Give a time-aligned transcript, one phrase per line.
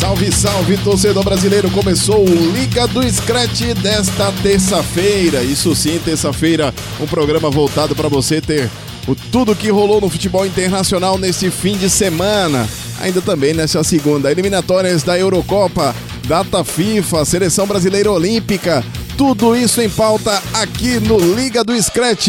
[0.00, 1.70] Salve, salve, torcedor brasileiro!
[1.70, 5.42] Começou o Liga do Scratch desta terça-feira.
[5.42, 8.70] Isso sim, terça-feira, um programa voltado para você ter
[9.06, 12.66] o tudo que rolou no futebol internacional neste fim de semana.
[12.98, 15.94] Ainda também nesta segunda, eliminatórias da Eurocopa,
[16.26, 18.82] data FIFA, seleção brasileira olímpica.
[19.18, 22.28] Tudo isso em pauta aqui no Liga do Scratch.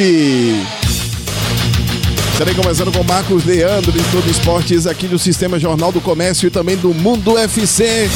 [2.42, 6.50] Estarei começando com Marcos Leandro de Tudo Esportes aqui do Sistema Jornal do Comércio e
[6.50, 8.10] também do Mundo UFC.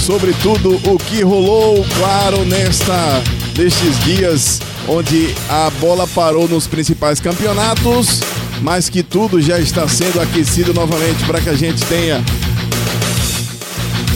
[0.00, 3.22] Sobre tudo o que rolou, claro, nesta
[3.54, 8.22] nestes dias onde a bola parou nos principais campeonatos,
[8.62, 12.24] mas que tudo já está sendo aquecido novamente para que a gente tenha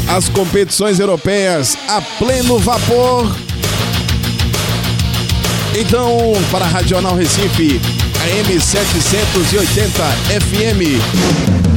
[0.09, 3.31] as competições europeias a pleno vapor.
[5.79, 7.79] Então, para a Radional Recife,
[8.27, 9.57] AM 780
[10.35, 11.76] FM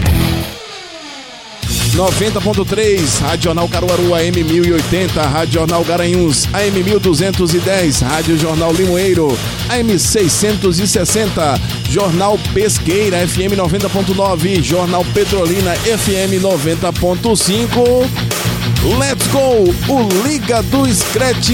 [1.99, 12.39] 90.3, Radional Caruaru AM 1080, Radional Garanhuns AM 1210, Rádio Jornal Limoeiro AM 660, Jornal
[12.53, 18.07] Pesqueira FM 90.9, Jornal Petrolina FM 90.5.
[18.97, 19.65] Let's go!
[19.93, 21.49] O Liga do Scratch,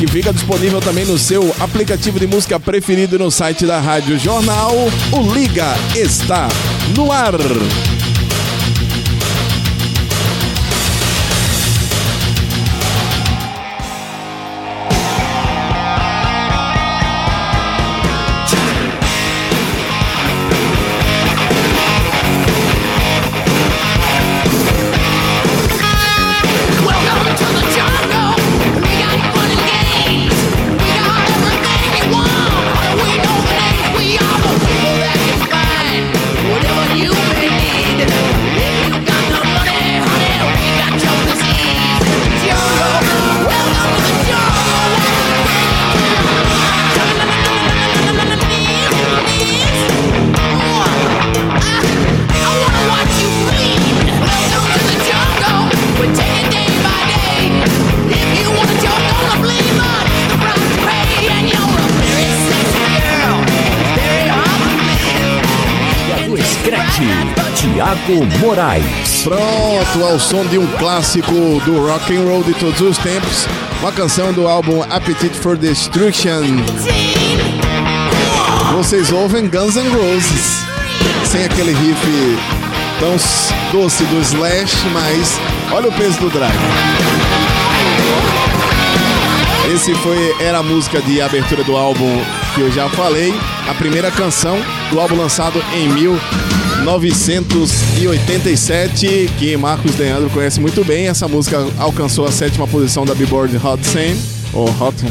[0.00, 4.74] que fica disponível também no seu aplicativo de música preferido no site da Rádio Jornal.
[5.12, 6.48] O Liga está
[6.96, 7.34] no ar.
[68.10, 69.22] Tiago Moraes.
[69.22, 71.32] Pronto, ao som de um clássico
[71.64, 73.46] do rock and roll de todos os tempos,
[73.80, 76.42] uma canção do álbum Appetite for Destruction.
[78.72, 80.64] Vocês ouvem Guns N' Roses,
[81.24, 82.38] sem aquele riff
[82.98, 83.16] tão
[83.72, 85.38] doce do Slash, mas
[85.72, 86.58] olha o peso do drive.
[89.72, 92.20] Esse foi era a música de abertura do álbum
[92.56, 93.32] que eu já falei,
[93.68, 94.58] a primeira canção
[94.90, 95.88] do álbum lançado em
[96.84, 101.06] 1987, que Marcos Leandro conhece muito bem.
[101.08, 104.16] Essa música alcançou a sétima posição da Billboard Hot 100
[104.52, 105.08] ou Hot 100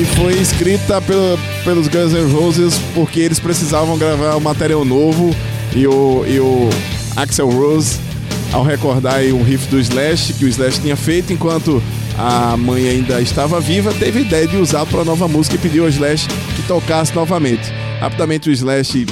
[0.00, 5.34] e foi escrita pelo- pelos Guns N' Roses porque eles precisavam gravar um material novo
[5.74, 6.68] e o, e o
[7.16, 7.96] Axel Rose,
[8.52, 11.82] ao recordar um riff do Slash que o Slash tinha feito enquanto
[12.18, 15.58] a mãe ainda estava viva, teve a ideia de usar para a nova música e
[15.58, 17.72] pediu ao Slash que tocasse novamente.
[18.00, 19.06] Rapidamente o Slash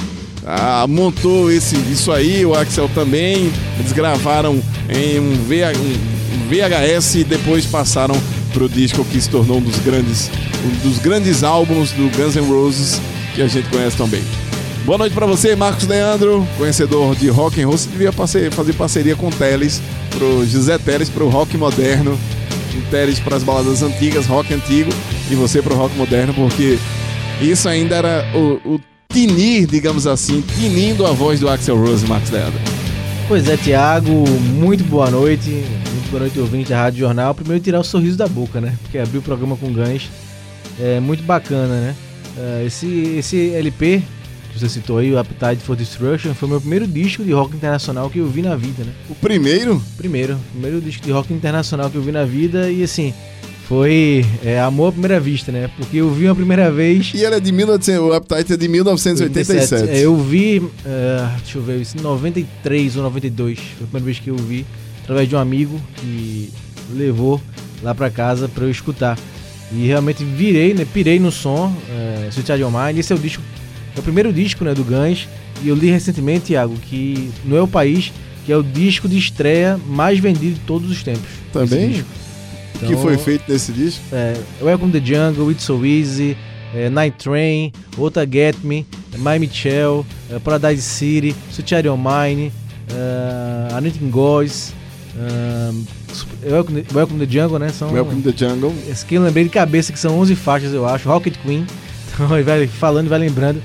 [0.45, 7.23] ah, montou esse, isso aí, o Axel também, eles gravaram em um, um VHS e
[7.23, 8.15] depois passaram
[8.53, 10.29] pro disco que se tornou um dos grandes,
[10.63, 13.01] um dos grandes álbuns do Guns N' Roses
[13.33, 14.23] que a gente conhece também.
[14.85, 17.77] Boa noite pra você, Marcos Leandro, conhecedor de rock and roll.
[17.77, 19.81] Você devia fazer parceria com o Teles,
[20.11, 24.91] pro José Teles pro rock moderno, o Teles para as baladas antigas, rock antigo,
[25.29, 26.77] e você pro rock moderno, porque
[27.41, 28.79] isso ainda era o, o
[29.15, 32.59] tinir, digamos assim, tinindo a voz do Axel Rose, Marcos Leandro.
[33.29, 35.51] Pois é, Tiago, muito boa noite.
[35.51, 37.33] Muito boa noite, ouvinte da Rádio Jornal.
[37.33, 38.77] Primeiro tirar o sorriso da boca, né?
[38.81, 40.09] Porque abrir o programa com Gans
[40.77, 41.95] é muito bacana, né?
[42.37, 44.03] É, Esse, esse LP
[44.51, 47.55] que você citou aí, o Appetite for Destruction, foi o meu primeiro disco de rock
[47.55, 48.91] internacional que eu vi na vida, né?
[49.09, 53.13] O primeiro, Primeiro, primeiro disco de rock internacional que eu vi na vida e assim,
[53.67, 55.69] foi é, amor à primeira vista, né?
[55.75, 57.11] Porque eu vi uma primeira vez.
[57.15, 59.89] E é de 1900, o Appetite é de 1987.
[59.89, 63.57] É, Eu vi, é, deixa eu ver, isso em 93 ou 92.
[63.57, 64.65] Foi a primeira vez que eu vi,
[65.03, 66.51] através de um amigo que
[66.93, 67.41] levou
[67.81, 69.17] lá pra casa pra eu escutar.
[69.71, 70.85] E realmente virei, né?
[70.85, 72.99] Pirei no som, é, of Mine.
[72.99, 73.41] Esse é o disco,
[73.95, 75.27] é o primeiro disco, né, do Guns.
[75.63, 78.11] E eu li recentemente, Thiago, que no É o País,
[78.45, 81.29] que é o disco de estreia mais vendido de todos os tempos.
[81.51, 82.03] Também?
[82.79, 82.85] Disco.
[82.85, 84.01] O que Então, foi feito nesse disco?
[84.11, 86.37] é, Welcome to the Jungle, It's So Easy,
[86.73, 88.85] é, Night Train, Outra Get Me,
[89.17, 92.51] My Michelle, é, Paradise City, Sweet of Mine,
[92.91, 94.73] é, Anything Goes,
[95.17, 97.69] é, Welcome, to- Welcome to the Jungle, né?
[97.69, 98.73] São, Welcome to the Jungle.
[98.89, 101.07] Esse aqui eu lembrei de cabeça que são 11 faixas, eu acho.
[101.09, 101.65] Rocket Queen.
[102.15, 103.61] Então vai falando e vai lembrando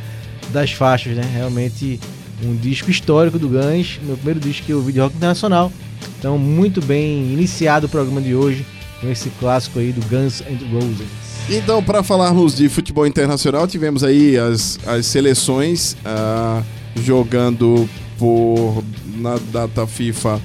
[0.52, 1.22] das faixas, né?
[1.32, 2.00] Realmente
[2.42, 5.70] um disco histórico do Guns, meu primeiro disco que eu vi de rock internacional.
[6.18, 8.66] Então, muito bem iniciado o programa de hoje
[9.00, 11.08] com esse clássico aí do Guns and Roses.
[11.48, 16.62] Então, para falarmos de futebol internacional, tivemos aí as, as seleções ah,
[16.96, 17.88] jogando
[18.18, 18.84] por
[19.16, 20.40] na data FIFA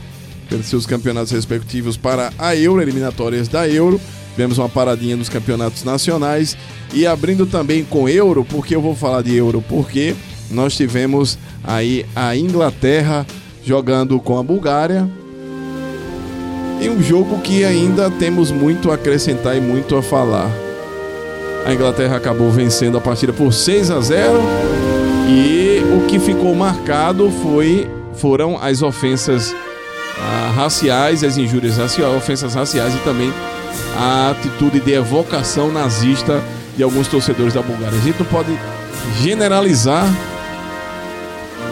[0.50, 4.00] pelos seus campeonatos respectivos para a Euro, eliminatórias da Euro.
[4.32, 6.58] Tivemos uma paradinha nos campeonatos nacionais
[6.94, 10.16] e abrindo também com Euro, porque eu vou falar de Euro, porque
[10.52, 13.26] nós tivemos aí a Inglaterra
[13.64, 15.10] jogando com a Bulgária,
[16.86, 20.50] em um jogo que ainda temos muito a acrescentar e muito a falar.
[21.66, 24.34] A Inglaterra acabou vencendo a partida por 6 a 0
[25.28, 29.54] e o que ficou marcado foi foram as ofensas
[30.20, 33.34] ah, raciais, as injúrias raciais, ofensas raciais e também
[33.98, 36.42] a atitude de evocação nazista
[36.78, 37.98] de alguns torcedores da Bulgária.
[37.98, 38.56] A gente não pode
[39.22, 40.06] generalizar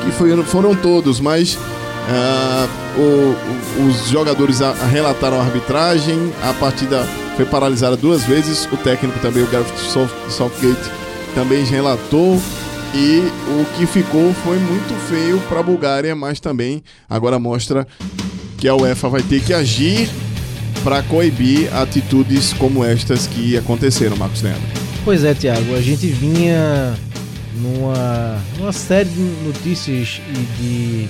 [0.04, 1.57] que foi- foram todos, mas
[2.09, 2.67] ah,
[2.97, 7.03] o- os jogadores a- relataram a arbitragem, a partida
[7.35, 10.89] foi paralisada duas vezes, o técnico também, o Gareth South- Southgate,
[11.35, 12.39] também relatou.
[12.95, 17.88] E o que ficou foi muito feio para a Bulgária, mas também agora mostra
[18.59, 20.07] que a UEFA vai ter que agir
[20.83, 24.61] para coibir atitudes como estas que aconteceram, Marcos Neto.
[25.03, 26.94] Pois é, Thiago, a gente vinha
[27.56, 31.09] numa, numa série de notícias e de,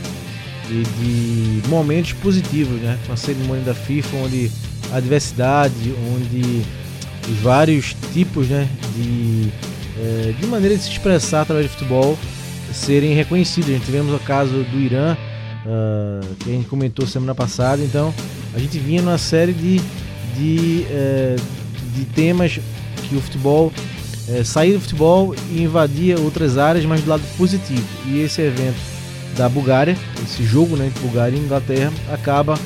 [0.73, 2.97] e de momentos positivos, né?
[3.05, 4.51] Com a cerimônia da FIFA, onde
[4.91, 6.63] a diversidade, onde
[7.29, 9.49] os vários tipos né, de,
[9.97, 12.17] eh, de maneira de se expressar através de futebol
[12.73, 13.69] serem reconhecidos.
[13.69, 15.15] A gente tivemos o caso do Irã,
[15.65, 18.13] ah, que a gente comentou semana passada, então
[18.53, 19.79] a gente vinha numa série de,
[20.35, 21.35] de, eh,
[21.95, 22.59] de temas
[23.07, 23.71] que o futebol
[24.27, 27.85] é, saía do futebol e invadia outras áreas, mas do lado positivo.
[28.07, 28.92] E esse evento
[29.35, 32.57] da Bulgária, esse jogo né, entre Bulgária e Inglaterra, acaba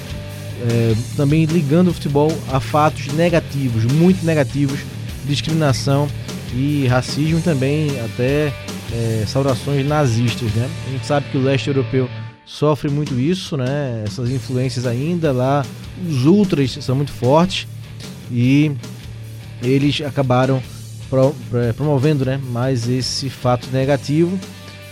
[0.62, 4.80] é, também ligando o futebol a fatos negativos, muito negativos,
[5.26, 6.08] discriminação
[6.54, 8.54] e racismo também até
[8.94, 10.52] é, saudações nazistas.
[10.54, 10.70] Né?
[10.88, 12.10] A gente sabe que o leste europeu
[12.46, 14.04] sofre muito isso, né?
[14.06, 15.66] essas influências ainda lá,
[16.08, 17.68] os ultras são muito fortes
[18.32, 18.72] e
[19.62, 20.62] eles acabaram
[21.54, 24.38] é, promovendo né, mais esse fato negativo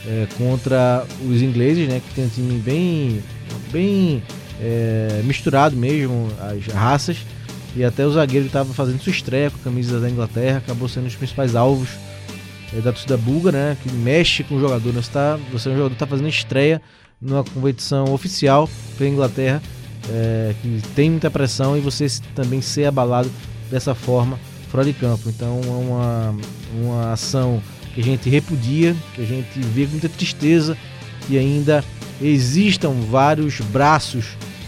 [0.07, 3.23] é, contra os ingleses, né, que tem um time bem,
[3.71, 4.23] bem
[4.61, 7.17] é, misturado mesmo, as raças,
[7.75, 11.03] e até o zagueiro estava fazendo sua estreia com a camisa da Inglaterra acabou sendo
[11.03, 11.89] um dos principais alvos
[12.73, 14.93] é, da torcida búlgara, né, que mexe com o jogador.
[14.93, 16.81] Né, você, tá, você é um jogador que está fazendo estreia
[17.19, 19.61] numa competição oficial pela Inglaterra,
[20.09, 23.31] é, que tem muita pressão e você também ser abalado
[23.69, 25.29] dessa forma fora de campo.
[25.29, 26.35] Então é uma,
[26.73, 27.61] uma ação
[27.95, 30.77] que a gente repudia, que a gente vê com muita tristeza
[31.25, 31.83] que ainda
[32.21, 34.25] existam vários braços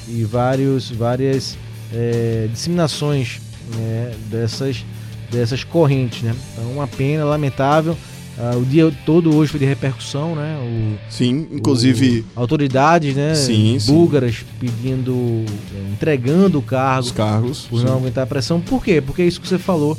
[0.07, 1.57] e vários, várias
[1.93, 3.39] é, disseminações
[3.75, 4.83] né, dessas,
[5.29, 6.23] dessas correntes.
[6.23, 6.33] Né?
[6.53, 7.95] Então uma pena, lamentável.
[8.39, 10.59] Ah, o dia todo hoje foi de repercussão, né?
[10.61, 13.33] O, Sim, inclusive o- autoridades, né?
[13.33, 13.91] Sim, sim.
[13.91, 15.43] búlgaras pedindo,
[15.73, 17.61] eh, entregando o cargo os cargos.
[17.67, 17.85] por sim.
[17.87, 18.61] não aguentar a pressão.
[18.61, 19.01] Por quê?
[19.01, 19.97] Porque é isso que você falou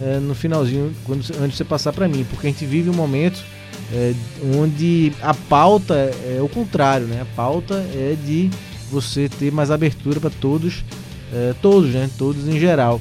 [0.00, 2.24] eh, no finalzinho, quando, antes de você passar para mim.
[2.28, 3.42] Porque a gente vive um momento
[3.92, 4.14] eh,
[4.56, 7.22] onde a pauta é o contrário, né?
[7.22, 8.50] A pauta é de
[8.90, 10.84] você ter mais abertura para todos,
[11.32, 12.08] eh, todos, né?
[12.16, 13.00] Todos em geral.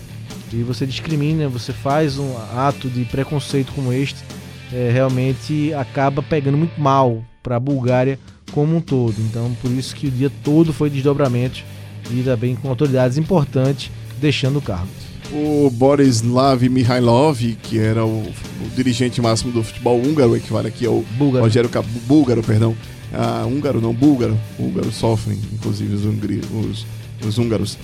[0.52, 4.24] E você discrimina, você faz um ato de preconceito como este,
[4.72, 8.20] eh, realmente acaba pegando muito mal para a Bulgária
[8.52, 9.16] como um todo.
[9.20, 11.64] Então, por isso que o dia todo foi desdobramentos
[12.12, 14.88] e também com autoridades importantes deixando o cargo.
[15.34, 21.02] O Borislav Mihailov, que era o, o dirigente máximo do futebol húngaro, equivale aqui ao
[21.18, 21.44] Búlgaro.
[21.46, 21.86] Rogério Cab...
[22.06, 22.76] Búlgaro, perdão.
[23.12, 24.40] Ah, húngaro não, búlgaro.
[24.60, 26.42] Húngaros sofrem, inclusive os, hungri...
[26.54, 26.86] os,
[27.26, 27.78] os húngaros.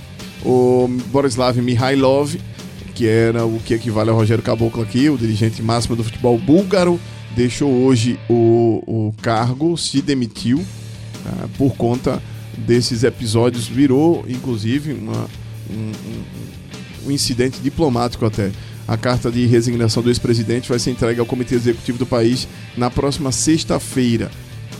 [0.44, 2.36] O Borislav Mihailov,
[2.94, 7.00] que era o que equivale ao Rogério Caboclo aqui, o dirigente máximo do futebol búlgaro,
[7.34, 10.64] deixou hoje o, o cargo, se demitiu
[11.26, 12.22] ah, por conta
[12.56, 15.26] desses episódios, virou inclusive uma,
[15.68, 16.59] um, um-
[17.06, 18.50] um incidente diplomático até.
[18.86, 22.90] A carta de resignação do ex-presidente vai ser entregue ao Comitê Executivo do país na
[22.90, 24.30] próxima sexta-feira.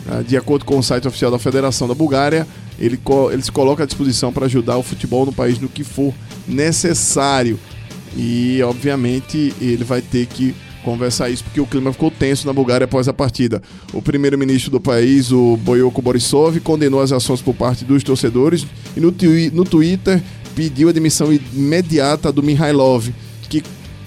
[0.09, 2.47] Ah, De acordo com o site oficial da Federação da Bulgária,
[2.79, 2.99] ele,
[3.33, 6.13] ele se coloca à disposição para ajudar o futebol no país no que for
[6.49, 7.59] necessário.
[8.17, 12.87] E, obviamente, ele vai ter que conversar isso porque o clima ficou tenso na Bulgária
[12.87, 13.63] após a partida.
[13.93, 19.01] O primeiro-ministro do país, o Boyoko Borisov, condenou as ações por parte dos torcedores e
[19.01, 19.15] no,
[19.53, 20.23] no Twitter
[20.55, 23.09] pediu a demissão imediata do Mihailov,
[23.49, 23.63] que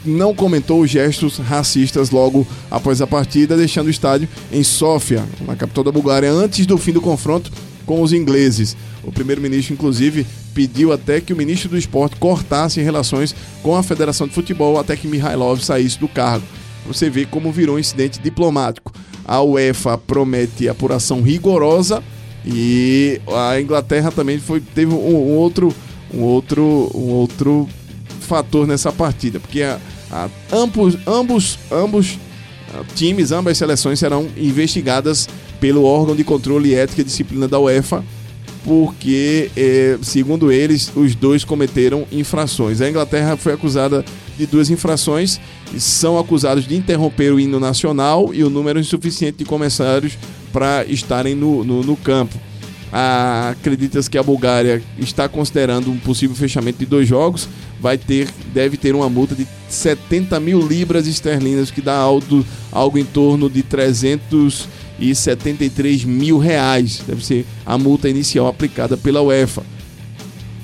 [0.06, 5.56] não comentou os gestos racistas logo após a partida, deixando o estádio em Sófia, na
[5.56, 7.52] capital da Bulgária, antes do fim do confronto
[7.86, 8.76] com os ingleses.
[9.04, 14.28] O primeiro-ministro, inclusive, pediu até que o ministro do esporte cortasse relações com a Federação
[14.28, 16.46] de Futebol até que Mihailov saísse do cargo.
[16.86, 18.92] Você vê como virou um incidente diplomático.
[19.26, 22.04] A UEFA promete apuração rigorosa
[22.46, 25.74] e a Inglaterra também foi, teve um, um outro,
[26.14, 27.68] um, outro, um outro
[28.22, 29.80] fator nessa partida, porque a-
[30.12, 32.18] a- ambos, ambos, ambos
[32.74, 35.28] ah, times, ambas seleções serão investigadas
[35.60, 38.04] pelo órgão de controle ética e disciplina da UEFA,
[38.64, 42.80] porque, eh, segundo eles, os dois cometeram infrações.
[42.80, 44.06] A Inglaterra foi acusada
[44.38, 45.40] de duas infrações
[45.74, 50.18] e são acusados de interromper o hino nacional e o número insuficiente de comissários
[50.54, 52.38] para estarem no, no, no campo.
[52.96, 57.50] Ah, Acredita-se que a Bulgária está considerando um possível fechamento de dois jogos.
[57.82, 63.00] Vai ter, deve ter uma multa de 70 mil libras esterlinas, que dá algo, algo
[63.00, 67.02] em torno de 373 mil reais.
[67.08, 69.64] Deve ser a multa inicial aplicada pela UEFA.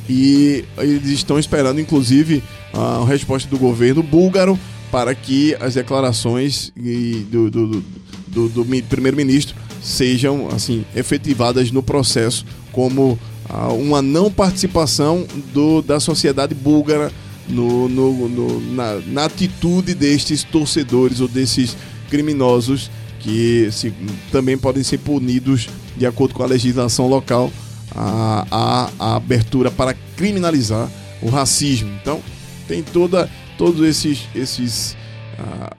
[0.08, 2.44] E eles estão esperando, inclusive,
[2.74, 4.58] a resposta do governo búlgaro
[4.92, 7.84] para que as declarações do, do- do-
[8.28, 13.18] do- do mi- primeiro-ministro sejam assim efetivadas no processo como
[13.50, 17.12] ah, uma não participação do- da sociedade búlgara
[17.48, 21.76] no, no- no- na, na atitude destes torcedores ou desses
[22.10, 23.94] criminosos que se-
[24.32, 25.68] também podem ser punidos
[25.98, 27.52] de acordo com a legislação local
[27.96, 30.90] a, a- a abertura para criminalizar
[31.22, 31.90] o racismo.
[32.02, 32.22] Então,
[32.68, 34.96] tem toda, todos esses, esses
[35.40, 35.76] ah,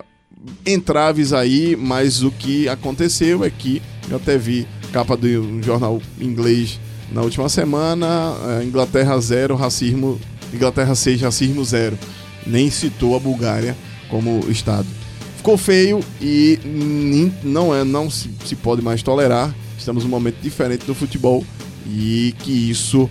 [0.67, 6.01] entraves aí, mas o que aconteceu é que eu até vi capa de um jornal
[6.21, 6.81] inglês
[7.13, 10.21] na última semana, eh, Inglaterra zero, racismo,
[10.53, 11.99] Inglaterra 6, racismo zero.
[12.47, 13.77] Nem citou a Bulgária
[14.09, 14.87] como estado.
[15.37, 16.59] Ficou feio e
[17.43, 19.55] não é, não se, se pode mais tolerar.
[19.79, 21.45] Estamos num momento diferente do futebol
[21.87, 23.09] e que isso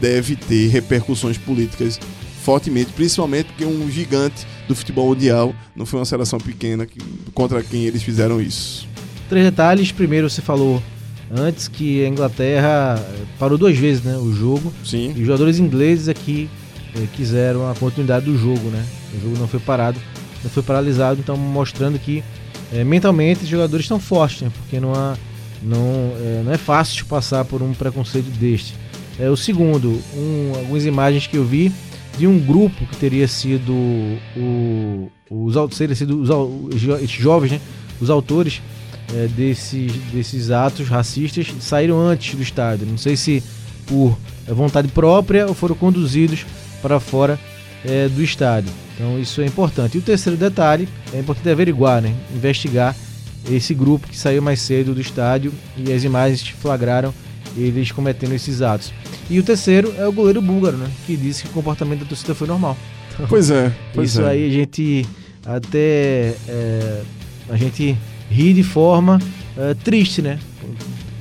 [0.00, 1.98] deve ter repercussões políticas
[2.44, 6.98] fortemente, principalmente porque um gigante do futebol mundial não foi uma seleção pequena que-
[7.34, 8.86] contra quem eles fizeram isso.
[9.28, 9.90] Três detalhes.
[9.92, 10.82] Primeiro, você falou
[11.34, 14.72] antes que a Inglaterra eh, parou duas vezes né, o jogo.
[14.84, 15.12] Sim.
[15.16, 16.48] E os jogadores ingleses aqui
[16.94, 18.84] eh, quiseram a continuidade do jogo, né?
[19.16, 19.98] O jogo não foi parado,
[20.44, 22.22] não foi paralisado, então mostrando que
[22.72, 24.50] eh, mentalmente os jogadores estão fortes, né?
[24.62, 25.16] Porque não, há,
[25.62, 28.74] não, eh, não é fácil passar por um preconceito deste.
[29.18, 31.70] É, o segundo, um- algumas imagens que eu vi
[32.18, 33.72] de um grupo que teria sido
[34.36, 37.60] o, os, teria sido os, os jovens, né?
[38.00, 38.60] Os autores
[39.14, 42.86] eh, desses, desses atos racistas saíram antes do estádio.
[42.86, 43.42] Não sei se
[43.86, 44.16] por
[44.46, 46.44] eh, vontade própria ou foram conduzidos
[46.80, 47.38] para fora
[47.84, 48.72] eh, do estádio.
[48.94, 49.96] Então isso é importante.
[49.96, 52.14] E o terceiro detalhe é importante averiguar, né?
[52.34, 52.94] investigar
[53.50, 57.12] esse grupo que saiu mais cedo do estádio e as imagens flagraram
[57.56, 58.92] eles cometendo esses atos.
[59.28, 60.90] E o terceiro é o goleiro búlgaro, né?
[61.06, 62.76] que disse que o comportamento da torcida foi normal.
[63.28, 64.30] Pois é, pois Isso é.
[64.30, 65.06] aí a gente
[65.44, 67.02] até é,
[67.50, 67.94] a gente
[68.30, 69.18] ri de forma
[69.54, 70.38] é, triste, né?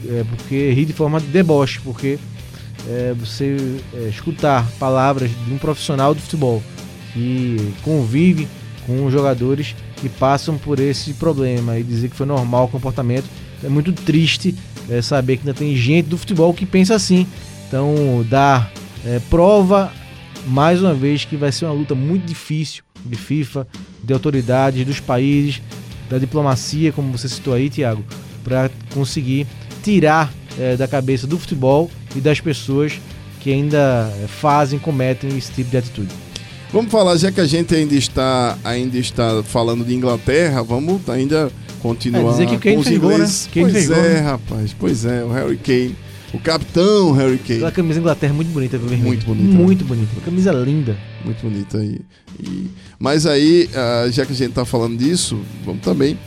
[0.07, 2.17] É, porque ri de forma de deboche, porque
[2.87, 6.63] é, você é, escutar palavras de um profissional do futebol
[7.13, 8.47] que convive
[8.87, 13.25] com jogadores que passam por esse problema e dizer que foi normal o comportamento
[13.63, 14.55] é muito triste
[14.91, 17.25] é, saber que ainda tem gente do futebol que pensa assim.
[17.67, 18.71] Então, dar
[19.05, 19.91] é, prova
[20.45, 23.67] mais uma vez que vai ser uma luta muito difícil de FIFA,
[24.03, 25.61] de autoridades, dos países,
[26.09, 28.03] da diplomacia, como você citou aí, Thiago,
[28.43, 29.47] para conseguir
[29.83, 32.99] tirar eh, da cabeça do futebol e das pessoas
[33.39, 36.09] que ainda eh, fazem, cometem esse tipo de atitude.
[36.71, 41.51] Vamos falar, já que a gente ainda está, ainda está falando de Inglaterra, vamos ainda
[41.81, 43.49] continuar É, dizer que Kane com os né?
[43.53, 44.19] Kane pois é, né?
[44.19, 45.95] rapaz, pois é, o Harry Kane
[46.33, 47.55] o capitão Harry Kane.
[47.55, 49.07] Aquela camisa da Inglaterra é muito bonita, viu, vermelho?
[49.07, 49.63] Muito bonita, né?
[49.63, 50.13] Muito bonita.
[50.13, 50.97] Uma camisa linda.
[51.25, 51.99] Muito bonita aí.
[52.39, 56.17] E, mas aí, ah, já que a gente tá falando disso, vamos também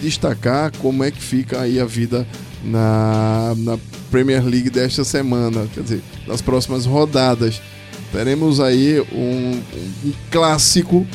[0.00, 2.26] destacar como é que fica aí a vida
[2.64, 3.78] na, na
[4.10, 7.60] Premier League desta semana, quer dizer, nas próximas rodadas.
[8.10, 9.60] Teremos aí um,
[10.04, 11.06] um clássico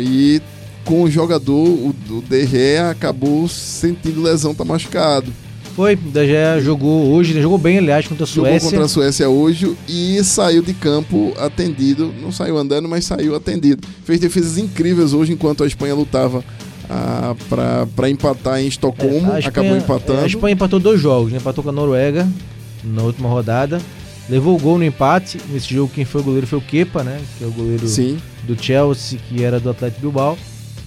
[0.00, 0.40] e
[0.86, 5.30] com o jogador, o, o Gea acabou sentindo lesão, tá machucado.
[5.74, 8.70] Foi, Gea jogou hoje, ele jogou bem, aliás, contra a Jogou Suécia.
[8.70, 12.14] contra a Suécia hoje e saiu de campo atendido.
[12.22, 13.86] Não saiu andando, mas saiu atendido.
[14.04, 16.42] Fez defesas incríveis hoje enquanto a Espanha lutava
[16.88, 17.34] ah,
[17.96, 19.14] para empatar em Estocolmo.
[19.32, 20.20] É, Espanha- acabou empatando.
[20.20, 21.38] A Espanha empatou dois jogos, né?
[21.38, 22.26] empatou com a Noruega
[22.82, 23.78] na última rodada.
[24.30, 25.38] Levou o gol no empate.
[25.50, 27.20] Nesse jogo, quem foi o goleiro foi o Kepa, né?
[27.36, 30.38] Que é o goleiro Sim, do Chelsea, que era do Atlético Bilbao.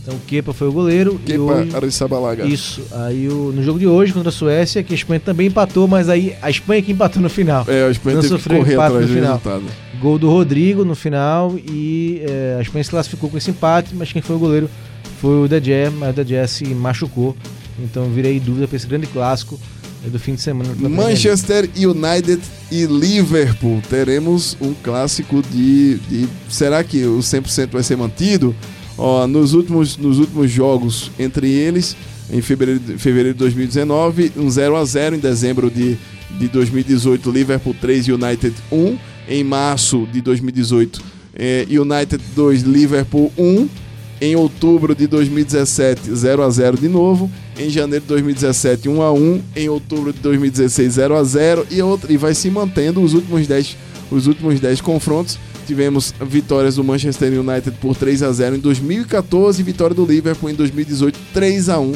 [0.09, 1.19] Então o Kepa foi o goleiro.
[1.23, 2.45] e Kepa hoje, Arrizabalaga.
[2.45, 2.81] Isso.
[2.91, 6.09] Aí o, no jogo de hoje contra a Suécia, que a Espanha também empatou, mas
[6.09, 7.63] aí a Espanha que empatou no final.
[7.67, 9.37] É, a Espanha Não teve que sofreu correr empate atrás no do final.
[9.37, 9.63] resultado.
[10.01, 14.11] Gol do Rodrigo no final e é, a Espanha se classificou com esse empate, mas
[14.11, 14.69] quem foi o goleiro
[15.21, 17.35] foi o De Gea, mas o De Gea se machucou.
[17.77, 19.59] Então virei dúvida para esse grande clássico
[20.05, 20.69] é, do fim de semana.
[20.75, 23.81] Manchester United e Liverpool.
[23.89, 28.55] Teremos um clássico de, de- Será que o 100% vai ser mantido?
[28.99, 31.95] Ó, nos, últimos, nos últimos jogos entre eles,
[32.31, 35.97] em fevereiro, de- fevereiro de 2019, um 0 a 0 em dezembro de,
[36.37, 38.97] de 2018, Liverpool 3 United 1.
[39.31, 41.01] Em março de 2018,
[41.35, 43.69] eh, United 2, Liverpool 1.
[44.21, 47.31] Em outubro de 2017, 0 a 0 de novo.
[47.57, 49.41] Em janeiro de 2017, 1 a 1.
[49.55, 53.47] Em outubro de 2016, 0 a 0 e outra e vai se mantendo os últimos
[53.47, 53.77] 10
[54.11, 55.37] os últimos 10 confrontos.
[55.69, 60.49] Tivemos vitórias do Manchester United por 3 a 0 em 2014 e vitória do Liverpool
[60.49, 61.93] em 2018 3 a 1,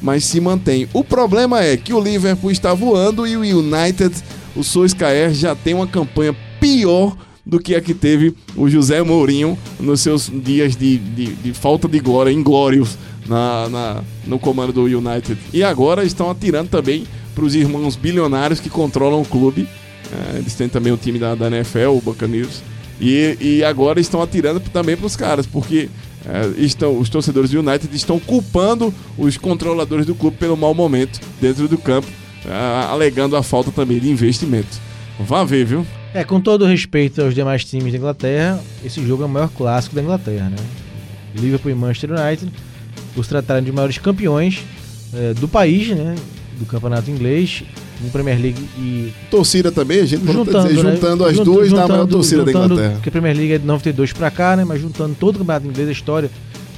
[0.00, 0.88] mas se mantém.
[0.92, 4.14] O problema é que o Liverpool está voando e o United,
[4.54, 9.58] o Solskjaer já tem uma campanha pior do que a que teve o José Mourinho
[9.80, 14.84] nos seus dias de, de, de falta de glória, inglórios na, na, no comando do
[14.84, 15.36] United.
[15.52, 17.02] E agora estão atirando também
[17.34, 19.68] para os irmãos bilionários que controlam o clube.
[20.12, 22.62] É, eles têm também o time da, da NFL, o Buccaneers.
[23.00, 25.88] E, e agora estão atirando também para os caras, porque
[26.24, 31.20] é, estão, os torcedores do United estão culpando os controladores do clube pelo mau momento
[31.40, 32.08] dentro do campo,
[32.44, 34.80] é, alegando a falta também de investimento.
[35.20, 35.86] Vá ver, viu?
[36.12, 39.94] É, com todo respeito aos demais times da Inglaterra, esse jogo é o maior clássico
[39.94, 40.56] da Inglaterra, né?
[41.34, 42.50] Liverpool e Manchester United,
[43.14, 44.62] por se tratarem de maiores campeões
[45.14, 46.14] é, do país, né?
[46.58, 47.62] Do campeonato inglês,
[48.00, 50.92] no Premier League e Torcida também, a gente juntando, dizer, né?
[50.92, 52.94] juntando as duas da maior juntando- torcida da juntando- Inglaterra.
[52.94, 54.64] Porque a Premier League é de 92 pra cá, né?
[54.64, 56.30] Mas juntando todo o campeonato inglês, a história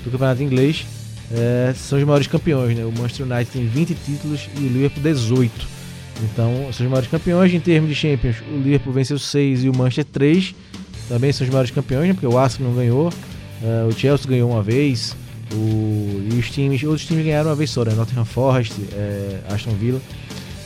[0.04, 0.86] do campeonato inglês,
[1.32, 2.84] é, são os maiores campeões, né?
[2.84, 5.50] O Manchester United tem 20 títulos e o Liverpool 18.
[6.32, 8.36] Então, são os maiores campeões em termos de Champions.
[8.52, 10.54] O Liverpool venceu 6 e o Manchester 3.
[11.08, 12.12] Também são os maiores campeões, né?
[12.14, 13.12] Porque o Arsenal não ganhou.
[13.62, 15.16] É, o Chelsea ganhou uma vez.
[15.54, 17.92] O, e os times, outros times ganharam uma vez só, né?
[17.94, 20.00] Nottingham Forest, é, Aston Villa.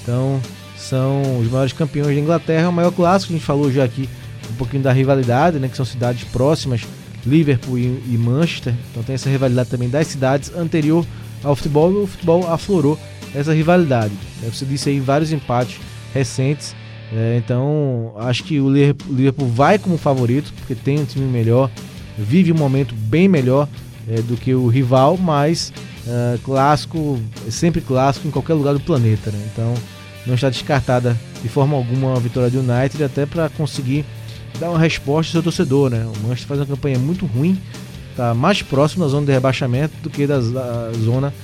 [0.03, 0.41] Então,
[0.77, 2.69] são os maiores campeões da Inglaterra.
[2.69, 4.09] O maior clássico, a gente falou já aqui
[4.51, 5.69] um pouquinho da rivalidade, né?
[5.69, 6.83] Que são cidades próximas,
[7.25, 8.75] Liverpool e, Manchester.
[8.91, 11.07] Então tem essa rivalidade também das cidades anterior
[11.43, 12.99] ao futebol e o futebol aflorou
[13.35, 14.13] essa rivalidade.
[14.41, 14.51] né?
[14.53, 15.81] Você disse aí vários empates
[16.13, 16.75] recentes.
[17.13, 21.27] é, então acho que o Liverpool o Liverpool vai como favorito, porque tem um time
[21.27, 21.71] melhor,
[22.19, 23.69] vive um momento bem melhor
[24.09, 25.73] é, do que o rival, mas
[26.07, 29.31] é, clássico, sempre clássico em qualquer lugar do planeta.
[29.31, 29.49] Né?
[29.53, 29.75] Então
[30.27, 34.05] não está descartada de forma alguma a vitória do United, até para conseguir
[34.59, 35.91] dar uma resposta ao seu torcedor.
[35.91, 36.05] Né?
[36.05, 37.59] O Manchester faz uma campanha muito ruim,
[38.11, 41.35] está mais próximo da zona de rebaixamento do que da, da zona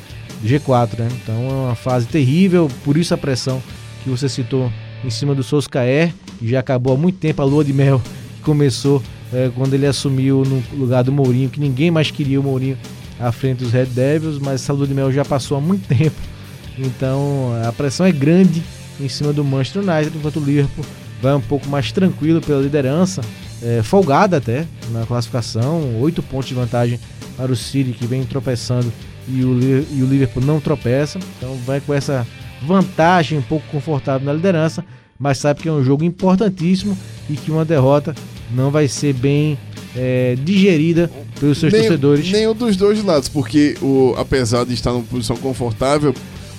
[0.44, 0.99] G4.
[0.99, 1.09] Né?
[1.23, 3.62] Então é uma fase terrível, por isso a pressão
[4.03, 4.73] que você citou
[5.05, 8.01] em cima do Solskjaer, que já acabou há muito tempo a lua de mel
[8.37, 12.42] que começou é, quando ele assumiu no lugar do Mourinho, que ninguém mais queria o
[12.42, 12.79] Mourinho
[13.19, 16.17] à frente dos Red Devils, mas essa lua de mel já passou há muito tempo.
[16.79, 18.63] Então a pressão é grande
[19.01, 20.85] em cima do Manchester United, enquanto o Liverpool
[21.21, 23.21] vai um pouco mais tranquilo pela liderança,
[23.63, 27.01] é, folgada até na classificação, oito pontos de vantagem
[27.37, 28.93] para o City que vem tropeçando
[29.29, 29.59] e o,
[29.93, 32.27] e o Liverpool não tropeça, então vai com essa
[32.63, 34.85] vantagem um pouco confortável na liderança,
[35.19, 36.97] mas sabe que é um jogo importantíssimo
[37.29, 38.15] e que uma derrota
[38.55, 39.59] não vai ser bem
[39.97, 42.31] é, digerida pelos seus Nem- torcedores.
[42.31, 46.15] Nenhum dos dois lados, porque o, apesar de estar numa posição confortável,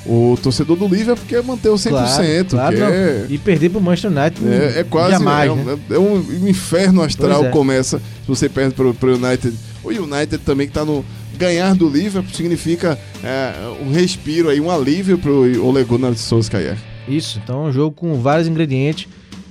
[0.05, 3.81] o torcedor do Liverpool quer manter o 100%, Claro, claro, quer, E perder para o
[3.81, 5.77] Manchester United É, é quase jamais, é, né?
[5.91, 7.49] um, é um inferno astral é.
[7.49, 9.53] começa se você perde pro, pro United.
[9.83, 11.03] O United também que tá no
[11.37, 13.53] ganhar do Liverpool significa é,
[13.85, 16.77] um respiro aí, um alívio pro Ole Gunnar Solskjaer.
[17.07, 19.07] Isso, então é um jogo com vários ingredientes,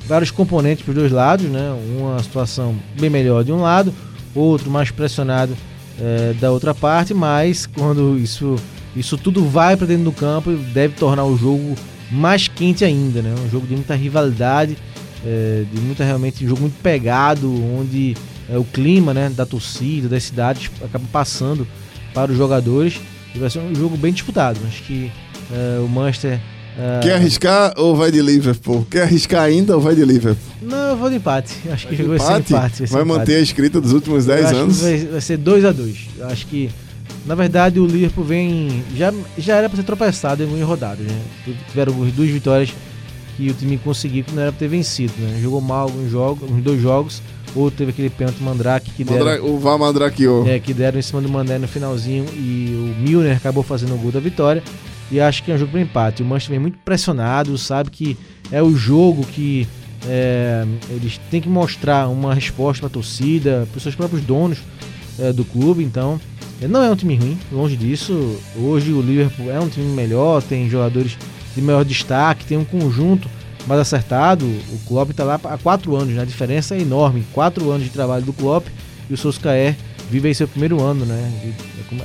[0.08, 1.76] vários componentes para os dois lados, né?
[1.96, 3.92] Uma situação bem melhor de um lado,
[4.34, 5.54] outro mais pressionado
[6.00, 8.56] eh, da outra parte, mas quando isso,
[8.96, 11.74] isso tudo vai para dentro do campo, deve tornar o jogo
[12.10, 13.34] mais quente ainda, né?
[13.44, 14.78] Um jogo de muita rivalidade,
[15.26, 18.16] eh, de muita realmente um jogo muito pegado, onde
[18.48, 21.68] eh, o clima, né, da torcida, das cidades acaba passando
[22.14, 22.98] para os jogadores
[23.34, 24.58] e vai ser um jogo bem disputado.
[24.66, 25.12] Acho que
[25.82, 26.38] o Manchester
[26.78, 28.86] eh, Quer arriscar ou vai de Liverpool?
[28.90, 30.52] Quer arriscar ainda ou vai de Liverpool?
[30.62, 31.54] Não, eu vou de empate.
[31.70, 32.78] Acho que vai ser empate.
[32.86, 33.34] Vai, ser manter empate.
[33.34, 34.80] a escrita dos últimos Eu 10 acho que anos.
[34.80, 36.70] Vai, vai ser 2 a 2 Acho que,
[37.26, 38.82] na verdade, o Liverpool vem.
[38.96, 41.18] Já, já era para ser tropeçado em algumas rodadas, né?
[41.70, 42.72] Tiveram duas vitórias
[43.36, 45.38] que o time conseguiu que não era para ter vencido, né?
[45.42, 47.22] Jogou mal alguns jogos, uns dois jogos,
[47.54, 50.46] ou teve aquele pênalti Mandrake que deram, Mandra- O Vá Mandrakeou.
[50.46, 53.98] é, que deram em cima do Mané no finalzinho e o Milner acabou fazendo o
[53.98, 54.60] gol da vitória.
[55.10, 56.22] E acho que é um jogo para empate.
[56.22, 58.16] O Manchester vem muito pressionado, sabe que
[58.50, 59.66] é o jogo que
[60.06, 64.58] é, eles têm que mostrar uma resposta para a torcida, para os seus próprios donos
[65.18, 65.82] é, do clube.
[65.82, 66.20] Então,
[66.60, 68.38] é, não é um time ruim, longe disso.
[68.56, 71.16] Hoje o Liverpool é um time melhor, tem jogadores
[71.54, 73.28] de maior destaque, tem um conjunto
[73.66, 74.44] mais acertado.
[74.44, 76.22] O Klopp está lá há quatro anos, né?
[76.22, 77.24] a diferença é enorme.
[77.32, 78.66] Quatro anos de trabalho do Klopp
[79.08, 79.76] e o Solskjaer
[80.10, 81.52] vive aí seu primeiro ano, né?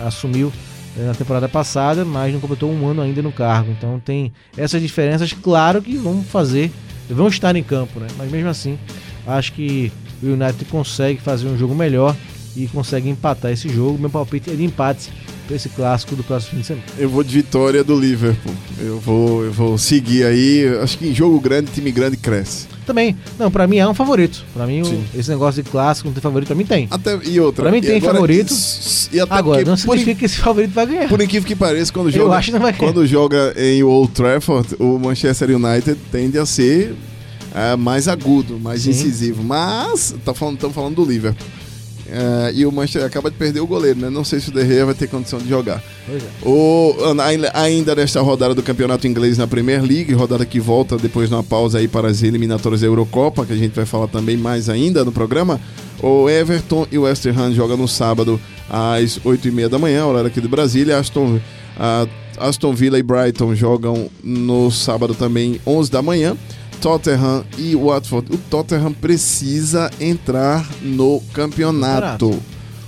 [0.05, 0.51] Assumiu
[0.95, 3.71] na temporada passada, mas não completou um ano ainda no cargo.
[3.71, 6.71] Então tem essas diferenças, claro que vão fazer,
[7.09, 8.07] vão estar em campo, né?
[8.17, 8.77] Mas mesmo assim,
[9.25, 12.15] acho que o United consegue fazer um jogo melhor
[12.55, 13.97] e consegue empatar esse jogo.
[13.99, 15.11] Meu palpite é de empate
[15.47, 16.85] para esse clássico do próximo fim de semana.
[16.97, 18.53] Eu vou de vitória do Liverpool.
[18.79, 20.65] Eu vou, eu vou seguir aí.
[20.81, 22.67] Acho que em jogo grande, time grande cresce.
[22.85, 24.43] Também, não, para mim é um favorito.
[24.53, 25.03] Para mim, Sim.
[25.15, 26.87] esse negócio de clássico não tem favorito, para mim tem.
[26.91, 27.63] Até, e outra.
[27.63, 28.53] Pra mim tem agora- favorito.
[29.11, 31.07] E até Agora, não por, significa que esse favorito vai ganhar.
[31.07, 32.83] por incrível que pareça, quando Eu joga, acho que não vai ganhar.
[32.93, 36.93] quando joga em Old Trafford, o Manchester United tende a ser
[37.53, 38.89] ah, mais agudo, mais Sim.
[38.89, 39.43] incisivo.
[39.43, 41.45] Mas tá falando, estamos falando do Liverpool.
[42.15, 44.09] Ah, e o Manchester acaba de perder o goleiro, né?
[44.09, 45.81] Não sei se o De Gea vai ter condição de jogar.
[46.07, 46.19] É.
[46.47, 51.27] O, ainda- ainda nesta rodada do Campeonato Inglês na Premier League, rodada que volta depois
[51.29, 54.37] de uma pausa aí para as eliminatórias da Eurocopa, que a gente vai falar também
[54.37, 55.59] mais ainda no programa.
[56.01, 60.39] O Everton e o West Ham jogam no sábado às 8h30 da manhã, horário aqui
[60.41, 60.99] de Brasília.
[60.99, 61.39] Aston,
[61.79, 62.05] a-
[62.37, 66.35] Aston Villa e Brighton jogam no sábado também 11 da manhã.
[66.83, 68.33] Tottenham e Watford.
[68.33, 72.37] O Tottenham precisa entrar no campeonato.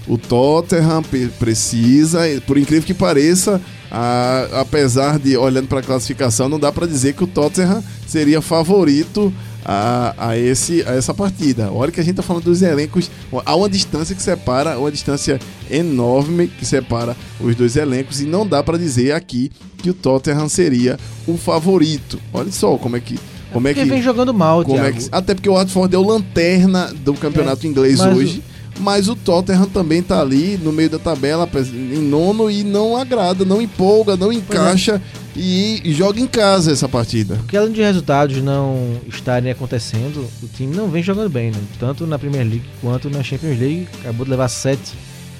[0.05, 1.01] O Tottenham
[1.39, 6.85] precisa, por incrível que pareça, a- apesar de olhando para a classificação, não dá para
[6.85, 11.71] dizer que o Tottenham seria favorito a, a, esse, a essa partida.
[11.71, 13.09] Olha que a gente tá falando dos elencos,
[13.45, 15.39] há uma distância que separa, uma distância
[15.71, 20.49] enorme que separa os dois elencos e não dá para dizer aqui que o Tottenham
[20.49, 22.19] seria o favorito.
[22.33, 23.17] Olha só como é que
[23.55, 26.03] como é que vem jogando mal, como é que- até porque o Watford é o
[26.05, 28.43] lanterna do campeonato É, inglês mas hoje.
[28.77, 33.45] Mas o Tottenham também tá ali no meio da tabela, em nono, e não agrada,
[33.45, 35.01] não empolga, não encaixa
[35.33, 37.35] e, e joga em casa essa partida.
[37.37, 41.57] Porque além de resultados não estarem acontecendo, o time não vem jogando bem, né?
[41.79, 43.87] Tanto na Premier League quanto na Champions League.
[44.01, 44.81] Acabou de levar 7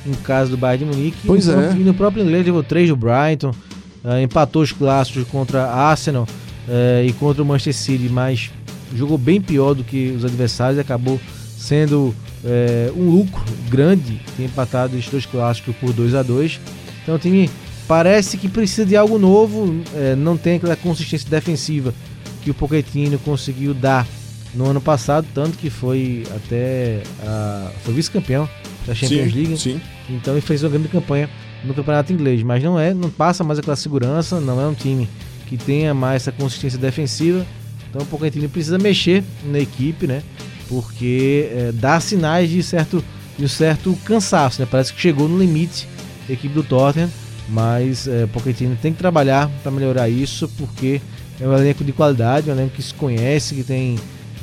[0.07, 1.17] em casa do Bayern de Munique.
[1.27, 1.61] Pois e no, é.
[1.63, 3.51] próprio- E no próprio inglês levou 3 do Brighton.
[4.01, 6.25] ah, empatou os clássicos contra Arsenal
[6.67, 8.51] eh, e contra o Manchester City, mas
[8.95, 11.19] jogou bem pior do que os adversários e acabou
[11.57, 16.59] sendo eh, um lucro grande ter empatado esses dois clássicos por 2 a 2
[17.03, 17.49] Então o time
[17.87, 21.93] parece que precisa de algo novo, eh, não tem aquela consistência defensiva
[22.43, 24.07] que o Pochettino conseguiu dar
[24.53, 28.47] no ano passado, tanto que foi até a, foi vice-campeão
[28.85, 29.57] da Champions sim, League.
[29.57, 29.81] sim.
[30.09, 31.29] Então ele fez uma grande campanha
[31.63, 35.09] no campeonato inglês, mas não é, não passa mais aquela segurança, não é um time
[35.47, 37.45] que tenha mais essa consistência defensiva.
[37.89, 40.21] Então o Pochettino precisa mexer na equipe, né?
[40.67, 43.03] Porque é, dá sinais de certo,
[43.37, 44.67] de um certo cansaço, né?
[44.69, 45.87] Parece que chegou no limite
[46.27, 47.09] a equipe do Tottenham,
[47.47, 50.99] mas é, o Pochettino tem que trabalhar para melhorar isso, porque
[51.39, 53.97] é um elenco de qualidade, um elenco que se conhece, que tem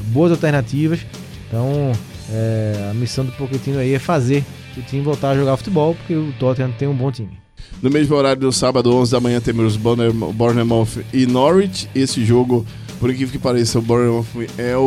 [0.09, 1.01] boas alternativas.
[1.49, 1.93] Então
[2.31, 4.45] é, a missão do Pochettino aí é fazer
[4.77, 7.42] o time voltar a jogar futebol, porque o Tottenham tem um bom time.
[7.83, 11.89] No mesmo horário do sábado, 11 da manhã, temos Bournemouth e Norwich.
[11.95, 12.65] Esse jogo,
[13.01, 14.81] por incrível que pareça, o Bournemouth é o,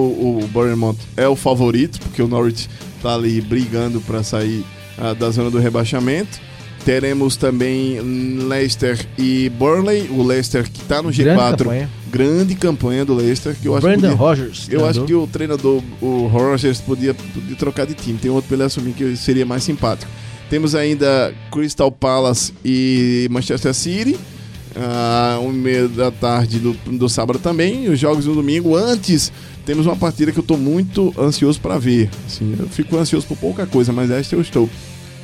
[0.43, 2.69] o Bournemouth é o favorito, porque o Norwich
[3.01, 4.63] tá ali brigando para sair
[4.97, 6.39] ah, da zona do rebaixamento.
[6.85, 7.99] Teremos também
[8.47, 11.57] Leicester e Burnley, o Leicester que tá no Grande G4.
[11.57, 11.89] campanha.
[12.11, 14.67] Grande campanha do Leicester, que eu acho que Brandon podia- Rogers.
[14.69, 15.05] eu acho treinador.
[15.07, 18.19] que o treinador, o Rogers, podia, podia trocar de time.
[18.19, 20.09] Tem outro pra ele assumir que seria mais simpático.
[20.49, 24.17] Temos ainda Crystal Palace e Manchester City.
[24.75, 27.89] ah, um meia da tarde do, do sábado também.
[27.89, 28.75] Os jogos no domingo.
[28.75, 29.31] Antes,
[29.65, 32.09] temos uma partida que eu tô muito ansioso para ver.
[32.25, 34.69] Assim, eu fico ansioso por pouca coisa, mas esta eu estou.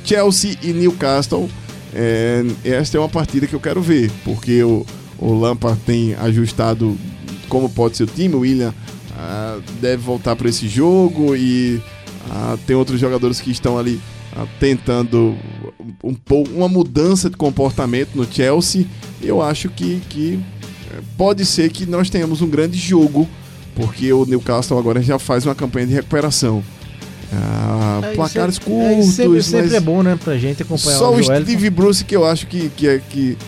[0.04, 1.48] Chelsea e Newcastle.
[1.94, 4.84] É, esta é uma partida que eu quero ver, porque o,
[5.18, 6.96] o Lampard tem ajustado
[7.48, 8.34] como pode ser o time.
[8.34, 8.74] O William
[9.16, 11.80] ah, deve voltar para esse jogo e
[12.30, 14.00] ah, tem outros jogadores que estão ali
[14.58, 15.36] tentando
[16.02, 18.86] um pouco uma mudança de comportamento no Chelsea.
[19.20, 20.40] Eu acho que, que
[20.90, 23.28] eh, pode ser que nós tenhamos um grande jogo,
[23.74, 26.62] porque o Newcastle agora já faz uma campanha de recuperação.
[27.32, 30.98] Ah, É, placares é- é, sempre, curtos, sempre mas é bom, né, pra gente acompanhar
[30.98, 31.50] só o o Joelito.
[31.50, 33.38] Steve Bruce que eu acho que, que, é- que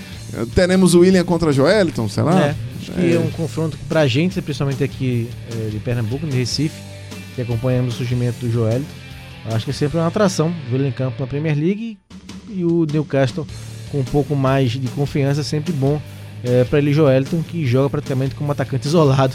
[0.55, 2.47] teremos o William contra Joeliton, sei lá.
[2.47, 3.19] É, acho que é.
[3.19, 6.75] um confronto pra gente, principalmente aqui eh, de Pernambuco, de Recife,
[7.35, 8.87] que acompanhamos o surgimento do Joelito,
[9.47, 11.99] acho que é sempre uma atração vê-lo em campo na Premier League
[12.49, 13.47] e o Newcastle
[13.91, 16.01] com um pouco mais de confiança, sempre bom
[16.43, 19.35] eh, pra ele Joeliton, que joga praticamente como atacante isolado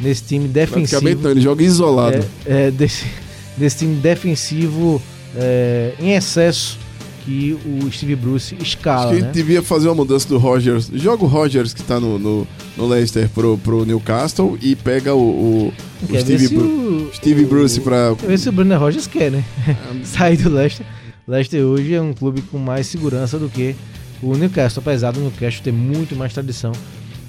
[0.00, 1.00] nesse time defensivo.
[1.00, 2.24] Praticamente não, ele joga isolado.
[2.44, 3.06] É, é, desse,
[3.56, 5.00] desse time defensivo
[5.36, 6.78] é, em excesso
[7.24, 9.30] que o Steve Bruce Acho escala, que ele né?
[9.32, 10.90] devia fazer uma mudança do Rogers.
[10.94, 15.18] Joga o Rogers que tá no, no, no Leicester pro, pro Newcastle e pega o,
[15.20, 15.72] o,
[16.08, 18.14] o Steve, Bru o- Steve Bruce pra.
[18.18, 19.44] Quer ver se o Bruno Rogers quer, né?
[20.04, 20.86] Sair do Leicester.
[21.28, 23.76] Leicester hoje é um clube com mais segurança do que
[24.22, 26.72] o Newcastle, apesar do Newcastle ter muito mais tradição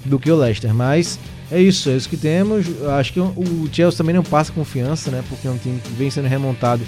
[0.04, 0.74] do que o Leicester.
[0.74, 1.18] Mas
[1.50, 2.66] é isso, é isso que temos.
[2.98, 5.22] Acho que o Chelsea também não passa confiança, né?
[5.28, 6.82] Porque é um time que vem sendo remontado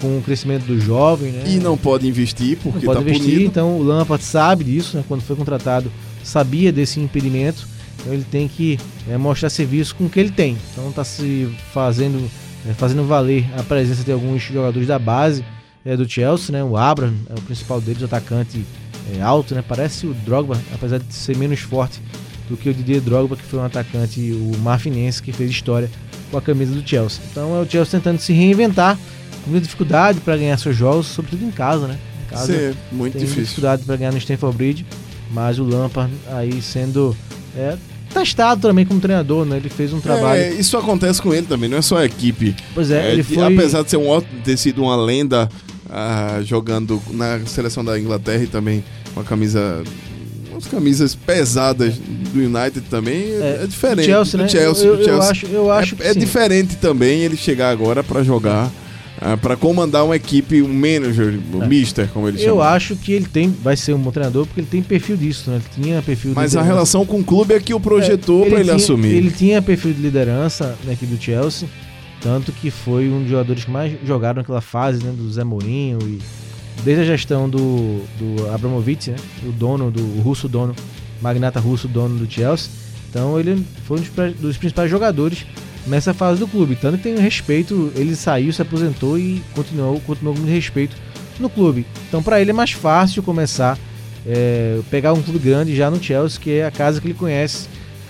[0.00, 1.44] com o crescimento do jovem, né?
[1.46, 3.44] E não pode investir não porque pode tá investir, punido.
[3.44, 5.04] então o Lampard sabe disso, né?
[5.06, 5.90] Quando foi contratado,
[6.22, 7.66] sabia desse impedimento.
[8.00, 10.56] Então ele tem que é, mostrar serviço com o que ele tem.
[10.72, 12.30] Então tá se fazendo,
[12.68, 15.44] é, fazendo valer a presença de alguns jogadores da base
[15.84, 16.62] é, do Chelsea, né?
[16.62, 18.64] O Abraham é o principal deles, o atacante
[19.16, 19.64] é, alto, né?
[19.66, 22.00] Parece o Drogba, apesar de ser menos forte
[22.48, 25.90] do que o Didier Drogba, que foi um atacante, o marfinense, que fez história
[26.30, 27.20] com a camisa do Chelsea.
[27.30, 28.98] Então é o Chelsea tentando se reinventar,
[29.48, 31.98] muita dificuldade para ganhar seus jogos, sobretudo em casa, né?
[32.26, 33.42] Em casa Isso é muito tem difícil.
[33.44, 34.86] dificuldade para ganhar no Stamford Bridge,
[35.32, 37.16] mas o Lampard aí sendo
[37.56, 37.76] é,
[38.12, 39.56] testado também como treinador, né?
[39.56, 40.40] Ele fez um trabalho.
[40.40, 42.54] É, isso acontece com ele também, não é só a equipe.
[42.74, 45.48] pois é, É, ele foi Apesar de ser um ter sido uma lenda
[45.90, 48.84] ah, jogando na seleção da Inglaterra e também
[49.14, 49.82] com a camisa.
[50.50, 54.06] Umas camisas pesadas do United também é, É, diferente.
[54.06, 54.48] Chelsea, né?
[54.48, 55.30] Chelsea, eu, eu Chelsea.
[55.30, 56.18] acho, eu acho é, que é sim.
[56.18, 58.68] diferente também ele chegar agora pra jogar,
[59.20, 62.42] ah, pra comandar uma equipe, um manager, o mister, como ele É.
[62.48, 62.64] Eu chama.
[62.68, 65.56] acho que ele tem, vai ser um bom treinador porque ele tem perfil disso, né?
[65.56, 68.54] Ele tinha perfil Mas a relação com o clube é que o projetou É, pra
[68.60, 69.08] ele tinha- assumir.
[69.14, 71.68] Ele tinha perfil de liderança na equipe do Chelsea,
[72.20, 75.98] tanto que foi um dos jogadores que mais jogaram naquela fase, né, do Zé Mourinho
[76.02, 76.18] e
[76.84, 80.74] desde a gestão do, do Abramovich, né, o dono do o russo dono,
[81.20, 82.70] magnata russo dono do Chelsea.
[83.10, 85.44] Então ele foi um dos, dos principais jogadores
[85.88, 90.34] nessa fase do clube, tanto tem um respeito, ele saiu, se aposentou e continuou, continuou
[90.34, 90.96] com muito respeito
[91.40, 91.86] no clube.
[92.08, 93.78] Então para ele é mais fácil começar
[94.26, 97.68] é, pegar um clube grande já no Chelsea, que é a casa que ele conhece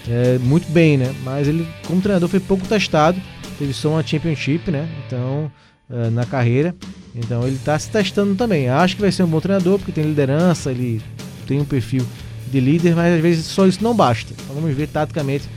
[0.08, 1.14] é, muito bem, né?
[1.22, 3.20] Mas ele, como treinador, foi pouco testado.
[3.58, 4.88] Teve só uma Championship, né?
[5.06, 5.50] Então,
[5.90, 6.74] é, na carreira.
[7.14, 8.68] Então, ele está se testando também.
[8.68, 11.00] Acho que vai ser um bom treinador, porque tem liderança, ele
[11.46, 12.04] tem um perfil
[12.50, 14.32] de líder, mas às vezes só isso não basta.
[14.32, 15.48] Então, vamos ver taticamente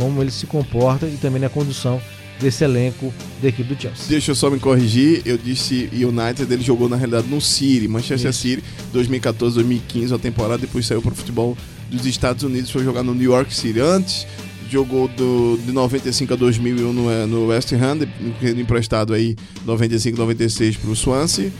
[0.00, 2.00] como ele se comporta e também na condução
[2.40, 4.06] desse elenco da equipe do Chelsea.
[4.08, 8.30] Deixa eu só me corrigir, eu disse United, ele jogou na realidade no City, Manchester
[8.30, 8.40] Isso.
[8.40, 11.54] City, 2014, 2015, a temporada, depois saiu para o futebol
[11.90, 13.78] dos Estados Unidos, foi jogar no New York City.
[13.80, 14.26] Antes,
[14.70, 19.36] jogou do, de 95 a 2001 no, eh, no West Ham, de- emprestado aí
[19.66, 21.52] 95, 96 para o Swansea.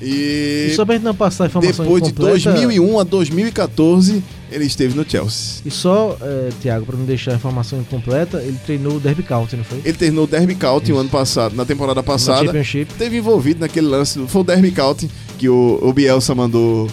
[0.00, 4.22] E, E só pra gente não passar a informação depois de incompleta, 2001 a 2014,
[4.50, 5.62] ele esteve no Chelsea.
[5.64, 9.56] E só, é, Thiago, para não deixar a informação incompleta, ele treinou o Derby County,
[9.56, 9.80] não foi?
[9.84, 12.46] Ele terminou o Derby County o ano passado, na temporada passada.
[12.46, 12.92] Championship.
[12.94, 16.88] Teve envolvido naquele lance, foi o Derby County que o, o Bielsa mandou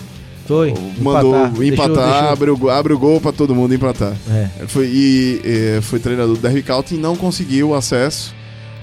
[0.48, 0.74] Foi.
[1.00, 4.14] mandou empatar, empatar, deixou- deixou- Abre, o, abre o gol pra todo mundo empatar.
[4.30, 4.66] É.
[4.68, 8.34] Foi, e eh, foi treinador do Derby County e não conseguiu acesso.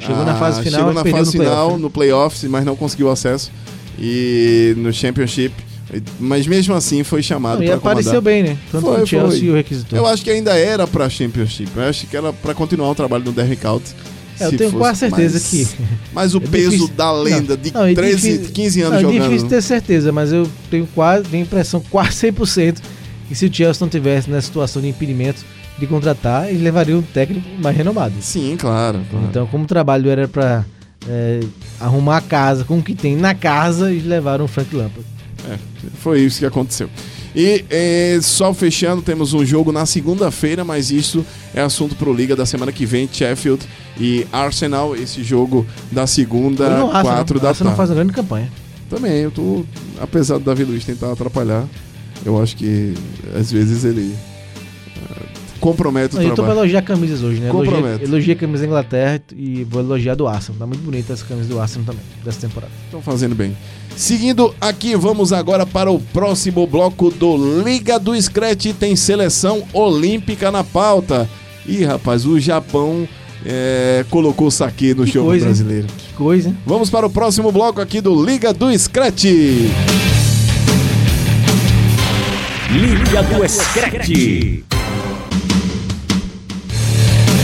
[0.00, 1.76] Chegou na fase final Chegou e na fase no final, né?
[1.78, 3.52] no playoffs, mas não conseguiu acesso.
[3.98, 5.52] E no Championship.
[6.18, 8.32] Mas mesmo assim foi chamado Não, e para apareceu comandar.
[8.32, 8.56] bem, né?
[8.70, 9.50] Tanto Foi, o Chelsea foi.
[9.50, 9.98] o requisitou.
[9.98, 11.70] Eu acho que ainda era pra Championship.
[11.76, 13.94] Eu acho que era pra continuar o trabalho do Derby County.
[14.40, 15.68] É, eu tenho quase certeza mas- que.
[16.14, 18.98] Mas o É peso difícil- da lenda de Não, é 13, difícil- 15 anos Não,
[19.10, 19.28] é jogando.
[19.28, 22.80] difícil ter certeza, mas eu tenho quase, tenho impressão quase 100%
[23.28, 25.44] que se o Chelsea não tivesse nessa situação de impedimento
[25.78, 28.14] de contratar, ele levaria um técnico mais renomado.
[28.20, 29.00] Sim, claro.
[29.10, 29.26] claro.
[29.28, 30.64] Então, como o trabalho era pra
[31.08, 31.40] é,
[31.80, 35.06] arrumar a casa com o que tem na casa, eles levaram o Frank Lampard.
[35.48, 35.58] É,
[35.98, 36.88] foi isso que aconteceu.
[37.34, 42.36] E eh, só fechando, temos um jogo na segunda-feira, mas isso é assunto pro Liga
[42.36, 43.66] da semana que vem, Sheffield
[43.98, 47.42] e Arsenal, esse jogo da segunda, não quatro não.
[47.42, 47.76] da não tarde.
[47.76, 48.50] faz uma grande campanha.
[48.90, 49.64] Também, eu tô.
[49.98, 51.64] Apesar do Davi Luiz tentar atrapalhar,
[52.24, 52.92] eu acho que
[53.34, 54.14] às vezes ele
[55.62, 56.58] compromete o Não, eu tô pra trabalho.
[56.64, 57.48] elogiar camisas hoje, né?
[57.50, 58.04] Comprometo.
[58.04, 60.58] elogiei a camisa da Inglaterra e vou elogiar a do Arsenal.
[60.58, 62.72] Tá muito bonita essa camisa do Arsenal também, dessa temporada.
[62.84, 63.56] Estão fazendo bem.
[63.96, 68.66] Seguindo aqui, vamos agora para o próximo bloco do Liga do Scratch.
[68.78, 71.28] Tem seleção olímpica na pauta.
[71.66, 73.06] Ih, rapaz, o Japão
[73.46, 75.86] eh, colocou o saque no Que jogo coisa, brasileiro.
[75.96, 76.58] Que coisa, hein?
[76.66, 79.24] Vamos para o próximo bloco aqui do Liga do Scratch.
[82.70, 84.71] Liga do Scratch.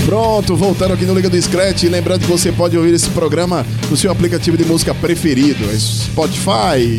[0.08, 1.82] Pronto, voltando aqui no Liga do Scratch.
[1.82, 6.98] Lembrando que você pode ouvir esse programa no seu aplicativo de música preferido: é Spotify,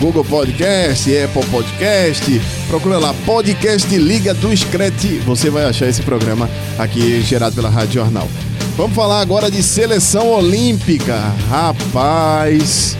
[0.00, 2.40] Google Podcast, Apple Podcast.
[2.66, 5.20] Procura lá, Podcast Liga do Scratch.
[5.26, 8.26] Você vai achar esse programa aqui gerado pela Rádio Jornal.
[8.74, 11.14] Vamos falar agora de seleção olímpica.
[11.50, 12.96] Rapaz,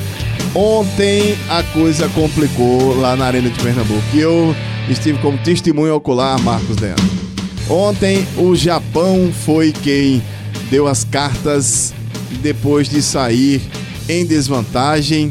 [0.55, 4.05] ontem a coisa complicou lá na Arena de Pernambuco.
[4.13, 4.55] E eu
[4.87, 7.28] estive como testemunho ocular, Marcos Dentro.
[7.69, 10.23] Ontem o Japão foi quem
[10.71, 11.93] deu as cartas
[12.41, 13.61] depois de sair
[14.09, 15.31] em desvantagem,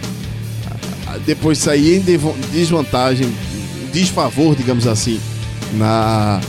[1.26, 2.20] depois de sair em
[2.52, 3.28] desvantagem,
[3.92, 5.20] desfavor, digamos assim,
[5.74, 6.40] na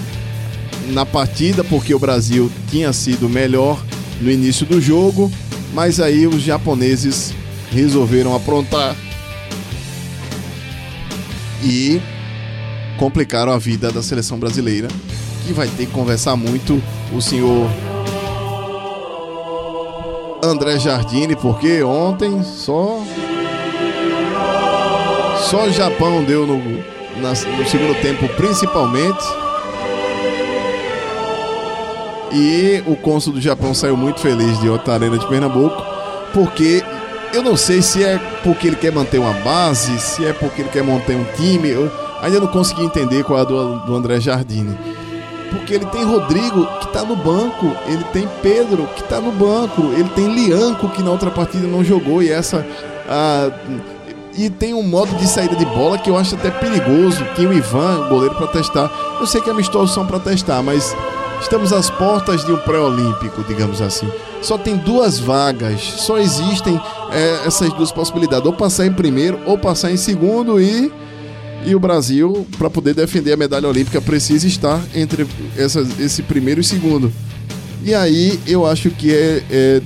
[0.90, 3.82] na partida, porque o Brasil tinha sido melhor
[4.20, 5.30] no início do jogo,
[5.74, 7.34] mas aí os japoneses
[7.70, 8.96] resolveram aprontar
[11.62, 12.00] e
[12.96, 14.88] complicaram a vida da seleção brasileira,
[15.48, 16.78] que vai ter que conversar muito
[17.10, 17.66] o senhor
[20.44, 23.00] André Jardine, porque ontem só
[25.40, 26.58] só o Japão deu no,
[27.22, 29.24] na- no segundo tempo principalmente.
[32.30, 35.82] E o cônsul do Japão saiu muito feliz de outra arena de Pernambuco,
[36.34, 36.84] porque
[37.32, 40.68] eu não sei se é porque ele quer manter uma base, se é porque ele
[40.68, 41.70] quer manter um time.
[41.70, 44.76] Eu ainda não consegui entender qual é a do, do André Jardine.
[45.50, 49.82] Porque ele tem Rodrigo que tá no banco, ele tem Pedro que tá no banco,
[49.94, 52.66] ele tem Lianco que na outra partida não jogou e essa.
[53.08, 53.50] ah,
[54.38, 57.24] e tem um modo de saída de bola que eu acho até perigoso.
[57.34, 58.88] Tem o Ivan, goleiro, para testar.
[59.18, 60.96] Eu sei que é amistosos são para testar, mas
[61.40, 64.08] estamos às portas de um pré-olímpico, digamos assim.
[64.40, 66.80] Só tem duas vagas, só existem
[67.10, 70.92] é, essas duas possibilidades: ou passar em primeiro ou passar em segundo e.
[71.66, 76.60] E o Brasil, para poder defender a medalha olímpica, precisa estar entre essas, esse primeiro
[76.60, 77.12] e segundo.
[77.84, 79.82] E aí eu acho que é, é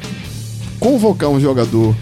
[0.78, 1.94] convocar um jogador.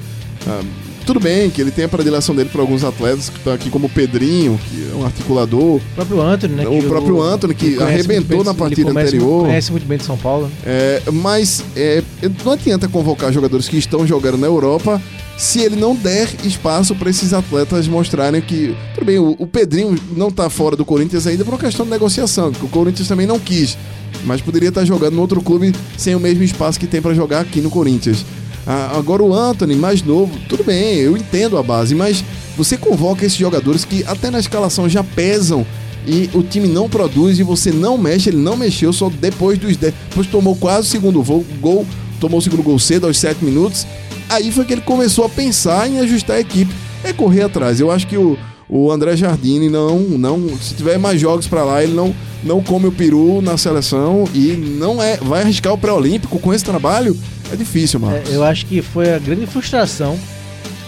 [0.47, 0.61] ah,
[1.07, 3.87] tudo bem que ele tem a predileção dele para alguns atletas que estão aqui, como
[3.87, 5.77] o Pedrinho, que é um articulador.
[5.77, 6.69] O próprio Anthony, né?
[6.69, 9.45] O próprio Anthony, que arrebentou bem- na partida conhece- anterior.
[9.47, 10.47] Conhece muito bem de São Paulo.
[10.47, 10.53] né?
[10.65, 12.03] É, mas é,
[12.45, 15.03] não adianta convocar jogadores que estão jogando na Europa
[15.41, 18.77] se ele não der espaço para esses atletas mostrarem que.
[18.95, 21.91] Tudo bem, o, o Pedrinho não está fora do Corinthians ainda por uma questão de
[21.91, 23.79] negociação, que o Corinthians também não quis.
[24.27, 27.41] Mas poderia estar jogando no outro clube sem o mesmo espaço que tem para jogar
[27.41, 28.23] aqui no Corinthians.
[28.67, 32.23] Ah, agora o Anthony, mais novo, tudo bem, eu entendo a base, mas
[32.55, 35.67] você convoca esses jogadores que até na escalação já pesam
[36.07, 39.75] e o time não produz e você não mexe, ele não mexeu só depois dos
[39.75, 39.95] 10.
[40.11, 41.23] Depois tomou quase o segundo
[41.59, 41.87] gol,
[42.21, 43.87] tomou o segundo gol cedo aos 7 minutos.
[44.31, 46.73] Aí foi que ele começou a pensar em ajustar a equipe.
[47.03, 47.81] É correr atrás.
[47.81, 48.39] Eu acho que o,
[48.69, 50.57] o André Jardine não, não.
[50.59, 52.15] Se tiver mais jogos pra lá, ele não,
[52.45, 55.17] não come o peru na seleção e não é.
[55.17, 57.19] Vai arriscar o pré-olímpico com esse trabalho?
[57.53, 58.31] É difícil, Marcos.
[58.31, 60.17] É, eu acho que foi a grande frustração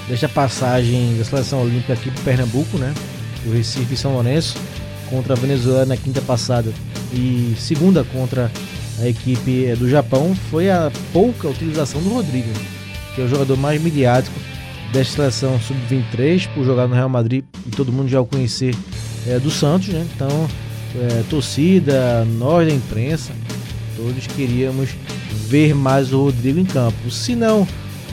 [0.09, 2.95] desta passagem da seleção olímpica aqui para Pernambuco, né?
[3.45, 4.57] O Recife e São Lourenço
[5.11, 6.73] contra a Venezuela na quinta passada
[7.13, 8.51] e segunda contra
[9.01, 12.49] a equipe eh, do Japão foi a pouca utilização do Rodrigo,
[13.15, 14.39] que é o jogador mais midiático
[14.93, 18.75] desta seleção sub-23 por jogar no Real Madrid e todo mundo já o conhecer
[19.27, 20.07] é, do Santos, né?
[20.15, 20.49] Então,
[20.95, 23.33] é, torcida, nós da imprensa,
[23.97, 24.91] todos queríamos
[25.49, 27.11] ver mais o Rodrigo em campo.
[27.11, 27.67] Se não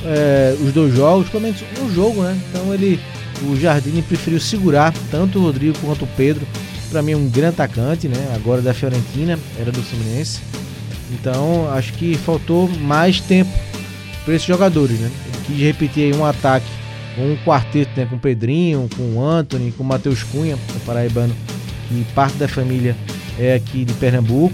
[0.05, 2.39] é, os dois jogos, pelo menos um jogo, né?
[2.49, 2.99] Então ele,
[3.43, 6.47] o Jardine preferiu segurar tanto o Rodrigo quanto o Pedro.
[6.89, 8.33] Para mim é um grande atacante, né?
[8.33, 10.39] Agora da Fiorentina, era do Fluminense.
[11.11, 13.51] Então acho que faltou mais tempo
[14.29, 15.09] para esses jogadores, né?
[15.25, 16.67] Ele quis repetir um ataque,
[17.17, 18.05] um quarteto, né?
[18.07, 21.35] Com o Pedrinho, com o Anthony, com o Matheus Cunha, o paraibano,
[21.87, 22.95] que parte da família
[23.39, 24.53] é aqui de Pernambuco.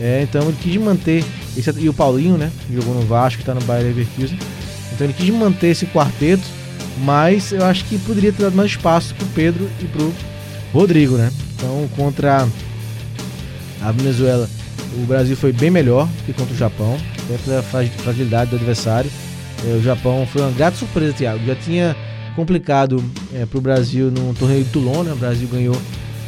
[0.00, 1.24] É, então ele quis manter
[1.56, 2.50] esse, e o Paulinho, né?
[2.68, 4.36] Jogou no Vasco, está no Bayer Leverkusen.
[4.92, 6.42] Então ele quis manter esse quarteto,
[7.04, 10.12] mas eu acho que poderia ter dado mais espaço pro Pedro e pro
[10.72, 11.30] Rodrigo, né?
[11.54, 12.48] Então, contra
[13.80, 14.50] a Venezuela,
[14.96, 16.98] o Brasil foi bem melhor que contra o Japão,
[17.38, 19.10] pela fra- fragilidade do adversário.
[19.66, 21.44] É, o Japão foi uma grata surpresa, Thiago.
[21.46, 21.96] Já tinha
[22.34, 23.02] complicado
[23.50, 25.12] para o Brasil no torneio de Toulon, né?
[25.12, 25.76] O Brasil ganhou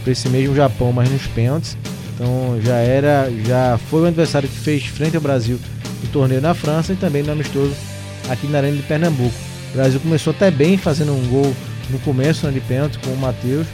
[0.03, 1.77] para esse mesmo Japão, mas nos pênaltis.
[2.15, 5.59] Então já era, já foi o adversário que fez frente ao Brasil
[6.03, 7.73] no torneio na França e também no amistoso
[8.29, 9.35] aqui na Arena de Pernambuco.
[9.73, 11.53] O Brasil começou até bem fazendo um gol
[11.91, 13.67] no começo né, de pênalti com o Matheus.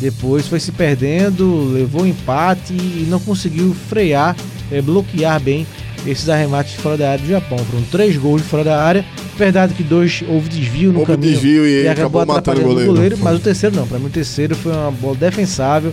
[0.00, 4.36] Depois foi se perdendo, levou empate e não conseguiu frear,
[4.70, 5.66] eh, bloquear bem
[6.06, 7.58] esses arremates de fora da área do Japão.
[7.58, 9.04] Foram três gols de fora da área.
[9.36, 13.18] Verdade que dois houve desvio no Houve caminho desvio e acabou matando o atrapalhando goleiro.
[13.18, 13.86] mas o terceiro não.
[13.86, 15.92] Para mim o terceiro foi uma bola defensável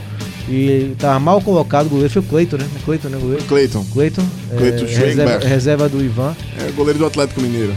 [0.49, 1.85] e estava mal colocado.
[1.85, 2.65] O goleiro foi o Cleiton, né?
[2.85, 3.17] Cleiton, né?
[3.21, 3.43] Goleiro.
[3.45, 4.23] Cleiton, Cleiton,
[4.57, 6.35] Cleiton é, reserva, reserva do Ivan.
[6.59, 7.73] é goleiro do Atlético Mineiro.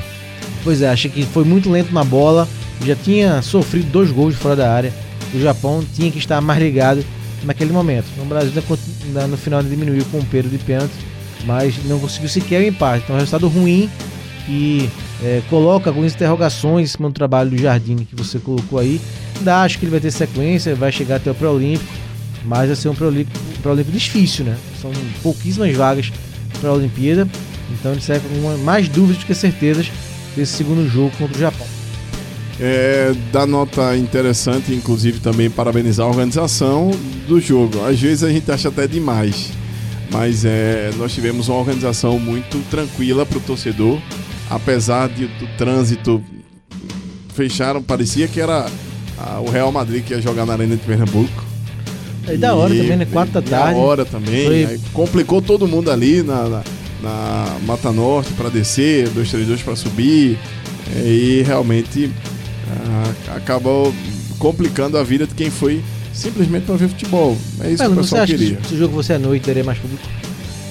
[0.64, 2.48] Pois é, achei que foi muito lento na bola.
[2.84, 4.92] Já tinha sofrido dois gols fora da área.
[5.34, 7.04] O Japão tinha que estar mais ligado
[7.44, 8.06] naquele momento.
[8.20, 8.76] O Brasil ainda con-
[9.06, 10.92] ainda no final diminuiu com o Pedro de pênalti,
[11.44, 13.04] mas não conseguiu sequer o empate.
[13.04, 13.90] Então, é um resultado ruim
[14.48, 14.88] e
[15.22, 19.00] é, coloca algumas interrogações do trabalho do Jardim que você colocou aí.
[19.38, 21.92] Ainda acho que ele vai ter sequência, vai chegar até o Pré-Olímpico,
[22.44, 24.56] mas vai ser um Pré-Olímpico Pré-Olímpico difícil, né?
[24.80, 24.90] São
[25.22, 26.10] pouquíssimas vagas
[26.60, 27.28] para a Olimpíada,
[27.70, 29.90] então ele serve com mais dúvidas do que certezas
[30.34, 31.66] desse segundo jogo contra o Japão.
[32.58, 36.90] É, dá nota interessante, inclusive também parabenizar a organização
[37.26, 37.84] do jogo.
[37.86, 39.50] Às vezes a gente acha até demais,
[40.10, 43.98] mas é, nós tivemos uma organização muito tranquila para o torcedor,
[44.48, 46.22] apesar de, do trânsito
[47.34, 48.66] fecharam, parecia que era
[49.18, 51.44] ah, o Real Madrid que ia jogar na Arena de Pernambuco.
[52.26, 53.04] É da hora também, né?
[53.06, 53.74] Quatro da e tarde.
[53.74, 54.66] Da hora também.
[54.66, 56.62] Foi- complicou todo mundo ali na, na,
[57.02, 60.38] na Mata Norte para descer, 232 para subir.
[60.96, 62.10] é, E realmente
[62.68, 63.92] ah, acabou
[64.38, 65.82] complicando a vida de quem foi
[66.20, 67.36] simplesmente para ver futebol.
[67.60, 68.56] É isso que o você pessoal acha queria.
[68.56, 70.02] que se o jogo fosse à noite, teria mais público?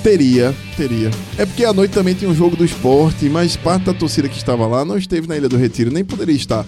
[0.03, 1.11] Teria, teria.
[1.37, 4.37] É porque à noite também tinha um jogo do esporte, mas parte da torcida que
[4.37, 6.65] estava lá não esteve na Ilha do Retiro, nem poderia estar.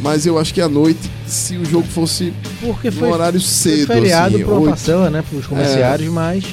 [0.00, 3.48] Mas eu acho que à noite, se o jogo fosse Porque no foi, horário foi
[3.48, 5.24] cedo, feriado assim, para uma oito- parcela, né?
[5.26, 6.44] Para os comerciários, mas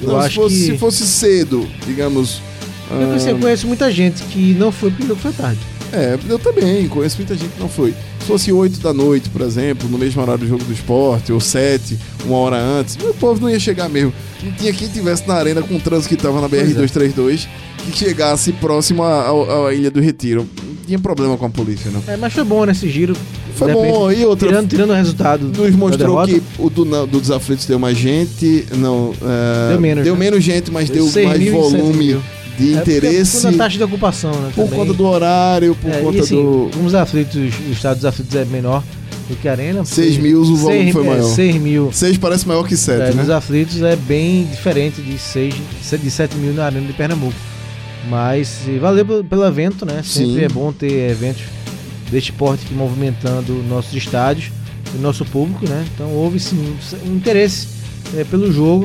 [0.00, 0.64] eu Não, se acho fosse, que...
[0.66, 2.40] se fosse cedo, digamos.
[2.88, 5.58] Eu, conheci- eu ah, conheço muita gente que não foi porque o jogo foi tarde.
[5.92, 7.92] É, eu também conheço muita gente que não foi.
[8.24, 11.38] Se fosse 8 da noite, por exemplo, no mesmo horário do jogo do esporte, ou
[11.38, 14.14] 7, uma hora antes, o povo não ia chegar mesmo.
[14.42, 16.80] Não tinha quem tivesse na arena com o trânsito que estava na Pois é.
[16.80, 17.46] BR-232
[17.84, 19.28] que chegasse próximo à,
[19.68, 20.48] à- Ilha do Retiro.
[20.66, 22.02] Não tinha problema com a polícia, não.
[22.08, 23.14] É, mas foi bom nesse giro.
[23.56, 24.10] Foi repente, bom.
[24.10, 27.98] E outra, Tirando, tirando o resultado nos mostrou que o do, do Desaflitos deu mais
[27.98, 29.12] gente, não...
[29.20, 30.20] é, Deu menos, Deu né?
[30.20, 32.18] menos gente, mas deu Seis mais volume.
[32.58, 33.32] De é porque interesse.
[33.36, 34.52] Por conta da taxa de ocupação, né?
[34.54, 34.78] Por também.
[34.78, 36.70] conta do horário, por É, conta e assim, do...
[36.72, 37.36] Como os aflitos,
[37.68, 38.82] o estado dos aflitos é menor
[39.28, 39.84] do que a Arena.
[39.84, 41.22] 6 mil, o volume seis- foi é, maior.
[41.22, 43.22] 6 mil 6 parece maior que 7, é, né?
[43.22, 45.54] nos aflitos é bem diferente de 6
[46.02, 47.34] de 7 mil na Arena de Pernambuco.
[48.08, 50.02] Mas valeu pelo, pelo evento, né?
[50.04, 50.44] Sempre Sim.
[50.44, 51.42] é bom ter eventos
[52.10, 54.52] deste porte aqui movimentando nossos estádios
[54.94, 55.84] e nosso público, né?
[55.94, 57.66] Então houve sim um, um interesse
[58.14, 58.84] é, pelo jogo,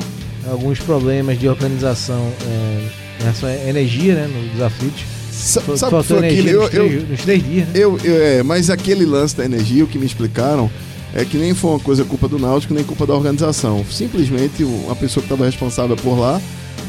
[0.50, 2.88] alguns problemas de organização é,
[3.20, 4.28] relação à energia, né?
[4.54, 5.02] Nos aflitos.
[5.32, 7.74] Sa- Fal- Sabe Faltou energia Eu, nos, eu, três, nos três dias, né?
[7.76, 10.70] eu, eu- é, mas aquele lance da energia, o que me explicaram,
[11.14, 13.86] é que nem foi uma coisa culpa do Náutico, nem culpa da organização.
[13.90, 16.42] Simplesmente o- a pessoa que estava responsável por lá,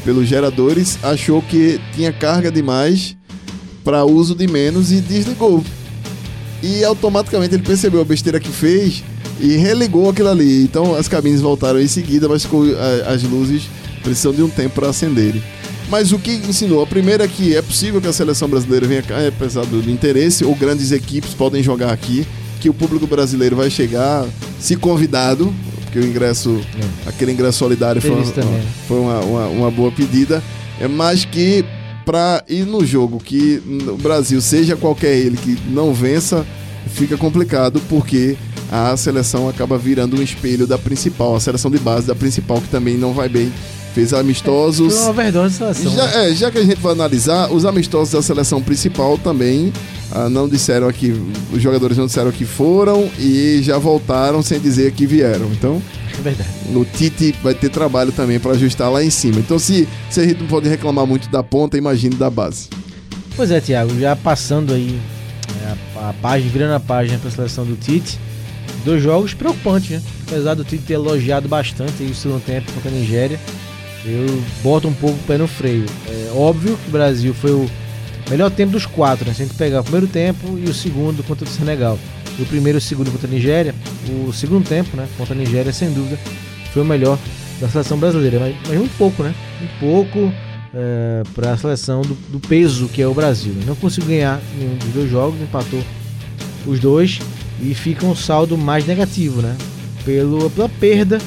[0.03, 3.15] pelos geradores, achou que tinha carga demais
[3.83, 5.63] para uso de menos e desligou.
[6.61, 9.03] E automaticamente ele percebeu a besteira que fez
[9.39, 10.63] e religou aquilo ali.
[10.63, 12.63] Então as cabines voltaram em seguida, mas ficou,
[13.07, 13.63] as luzes
[14.03, 15.41] precisam de um tempo para acenderem.
[15.91, 16.81] Mas o que ensinou?
[16.81, 19.91] A primeira é que é possível que a seleção brasileira venha cá, apesar do do
[19.91, 22.25] interesse, ou grandes equipes podem jogar aqui,
[22.61, 24.25] que o público brasileiro vai chegar,
[24.57, 26.61] se convidado, porque o ingresso,
[27.05, 28.11] aquele ingresso solidário foi,
[28.87, 30.41] foi uma, uma, uma boa pedida,
[30.79, 31.65] é mas que
[32.05, 36.45] para ir no jogo que o Brasil, seja qualquer ele, que não vença,
[36.87, 38.37] fica complicado, porque
[38.71, 42.69] a seleção acaba virando um espelho da principal, a seleção de base da principal, que
[42.69, 43.51] também não vai bem.
[43.93, 44.93] Fez amistosos.
[44.97, 45.91] Foi uma de seleção.
[45.93, 46.29] Já, né?
[46.31, 49.73] é, já que a gente vai analisar, os amistosos da seleção principal também
[50.11, 51.13] ah, não disseram aqui,
[51.51, 55.47] os jogadores não disseram que foram e já voltaram sem dizer que vieram.
[55.51, 55.81] Então,
[56.17, 56.49] É verdade.
[56.73, 59.39] o Tite vai ter trabalho também para ajustar lá em cima.
[59.39, 62.67] Então, se, se a gente não pode reclamar muito da ponta, imagine da base.
[63.35, 64.99] Pois é, Thiago, já passando aí
[65.65, 68.19] é, a, a página, virando a página para a seleção do Tite,
[68.83, 70.01] dois jogos preocupantes, né?
[70.27, 73.39] Apesar do Tite ter elogiado bastante aí o segundo tempo contra a Nigéria,
[74.05, 75.85] eu boto um pouco o pé no freio.
[76.07, 77.69] É óbvio que o Brasil foi o
[78.29, 79.33] melhor tempo dos quatro, né?
[79.33, 81.97] Se a gente pegar o primeiro tempo e o segundo contra o Senegal.
[82.37, 83.75] do primeiro e segundo contra a Nigéria,
[84.27, 86.17] o segundo tempo, né, contra a Nigéria, sem dúvida,
[86.73, 87.17] foi o melhor
[87.59, 89.33] da seleção brasileira, mas, mas muito pouco, né?
[89.59, 90.33] Muito pouco
[91.35, 93.53] para a seleção do, do peso que é o Brasil.
[93.65, 95.83] Não conseguiu ganhar nenhum dos dois jogos, empatou
[96.65, 97.19] os dois
[97.61, 99.55] e fica um saldo mais negativo, né?
[100.05, 101.19] Pelo, pela perda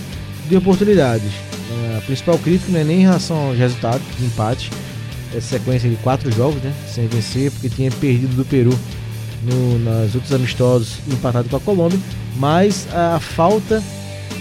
[0.48, 1.30] de oportunidades.
[1.96, 4.70] A principal crítica não é nem em relação aos resultados de empate,
[5.34, 6.72] essa sequência de quatro jogos, né?
[6.92, 8.76] Sem vencer, porque tinha perdido do Peru
[9.42, 11.98] no, nas outros amistosos empatado com a Colômbia,
[12.36, 13.82] mas a, falta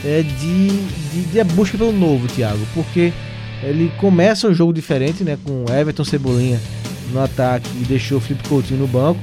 [0.03, 3.13] é, de, de, de a busca pelo novo, Thiago, porque
[3.61, 5.37] ele começa o jogo diferente, né?
[5.43, 6.59] Com Everton Cebolinha
[7.11, 9.19] no ataque e deixou o Felipe Coutinho no banco.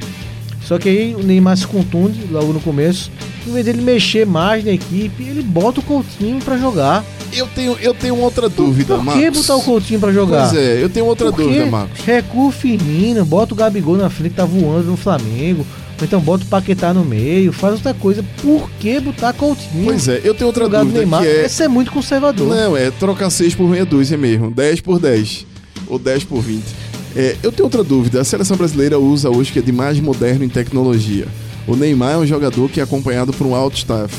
[0.63, 3.11] Só que aí o Neymar se contunde logo no começo.
[3.47, 7.05] Em vez dele mexer mais na equipe, ele bota o Coutinho para jogar.
[7.33, 9.23] Eu tenho, eu tenho outra dúvida, Por Marcos.
[9.23, 10.49] que botar o Coutinho para jogar?
[10.49, 11.43] Pois é, eu tenho outra Por quê?
[11.45, 12.01] dúvida, Marcos.
[12.01, 15.65] Recua o Firmino, bota o Gabigol na frente que tá voando no Flamengo.
[16.01, 18.25] Ou então bota o Paquetá no meio, faz outra coisa.
[18.43, 19.85] Por que botar Coutinho?
[19.85, 21.23] Pois é, eu tenho outra no lugar do dúvida Neymar?
[21.23, 21.45] que é...
[21.45, 22.49] Esse é muito conservador.
[22.49, 24.51] Não, é trocar 6 por meia dúzia mesmo.
[24.51, 25.47] 10 por 10.
[25.87, 26.63] Ou 10 por 20.
[27.15, 28.21] É, eu tenho outra dúvida.
[28.21, 31.27] A seleção brasileira usa hoje que é de mais moderno em tecnologia.
[31.67, 34.15] O Neymar é um jogador que é acompanhado por um alto staff.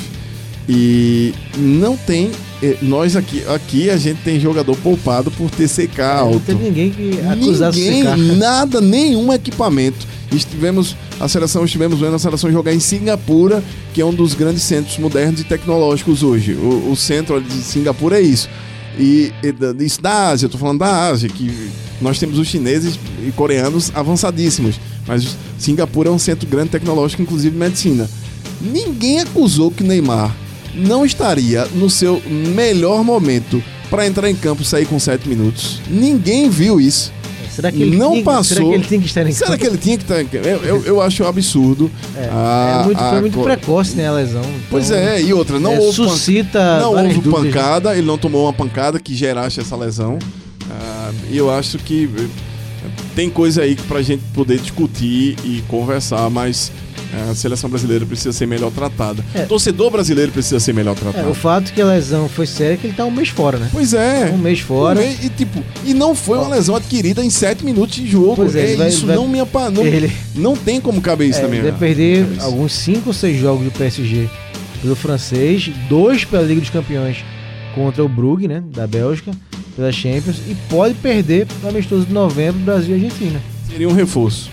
[0.74, 2.32] E não tem.
[2.64, 6.40] é, Nós aqui, aqui a gente tem jogador poupado por TCK Não alto.
[6.46, 8.04] teve ninguém que acusasse Ninguém,
[8.38, 10.08] nada, nenhum equipamento.
[10.32, 13.62] Estivemos, a seleção, estivemos vendo a seleção jogar em Singapura,
[13.94, 16.54] que é um dos grandes centros modernos e tecnológicos hoje.
[16.54, 18.48] O, o centro de Singapura é isso.
[18.98, 21.52] E, e da- isso da Ásia, eu tô falando da Ásia, que
[22.00, 22.98] nós temos os chineses
[23.28, 24.80] e coreanos avançadíssimos.
[25.06, 28.10] Mas Singapura é um centro grande tecnológico, inclusive medicina.
[28.62, 30.34] Ninguém acusou que Neymar
[30.76, 35.80] não estaria no seu melhor momento para entrar em campo e sair com 7 minutos.
[35.90, 37.12] Ninguém viu isso.
[37.54, 38.44] Será que ele não tinha, passou.
[38.56, 39.60] Será que ele tem que estar em Será campo?
[39.60, 40.48] que ele tinha que estar em campo?
[40.48, 41.92] Eu, eu, eu acho um absurdo.
[42.16, 44.42] É, a- é muito, a foi muito co- precoce, né, a lesão.
[44.70, 47.52] Pois Então, é, e outra, não é, houve, suscita não houve dúvidas, né?
[47.52, 50.18] pancada, ele não tomou uma pancada que gerasse essa lesão.
[50.70, 52.26] Ah, E eu acho que eh,
[53.16, 56.72] tem coisa aí pra gente poder discutir e conversar, mas
[57.30, 59.24] a seleção brasileira precisa ser melhor tratada.
[59.34, 59.44] É.
[59.44, 61.30] O torcedor brasileiro precisa ser melhor É, tratado.
[61.30, 63.70] o fato que a lesão foi séria é que ele tá um mês fora, né?
[63.72, 64.32] Pois é.
[64.34, 65.00] Um mês fora.
[65.00, 68.36] Um mês- e, tipo, e não foi uma lesão adquirida em 7 minutos de jogo.
[68.38, 71.30] Pois é, é vai- isso vai- não me apa- não, Ele- não tem como caber
[71.30, 71.60] isso É, também.
[71.60, 72.46] ele deve na- perder cabeça.
[72.46, 74.30] alguns 5 ou 6 jogos do PSG
[74.82, 77.18] pelo francês, dois pela Liga dos Campeões
[77.76, 79.32] contra o Brugge, né, da Bélgica,
[79.76, 83.40] pela Champions, e pode perder no amistoso de novembro, Brasil e Argentina.
[83.70, 84.50] Seria um reforço.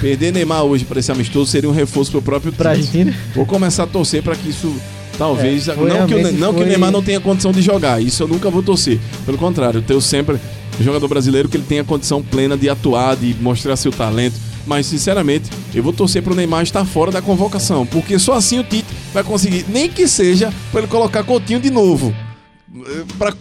[0.00, 2.86] Perder Neymar hoje para esse amistoso seria um reforço pro próprio Pra time.
[2.86, 3.16] Argentina?
[3.34, 4.74] Vou começar a torcer para que isso
[5.18, 7.62] talvez É, foi não, que o, não que o foi- Neymar não tenha condição de
[7.62, 8.00] jogar.
[8.02, 8.98] Isso eu nunca vou torcer.
[9.24, 10.36] Pelo contrário, eu tenho sempre
[10.78, 14.34] o jogador brasileiro que ele tenha condição plena de atuar, de mostrar seu talento.
[14.66, 18.64] Mas sinceramente, eu vou torcer pro Neymar estar fora da convocação, porque só assim o
[18.64, 22.12] Tite vai conseguir, nem que seja para ele colocar Coutinho de novo,
[23.16, 23.32] para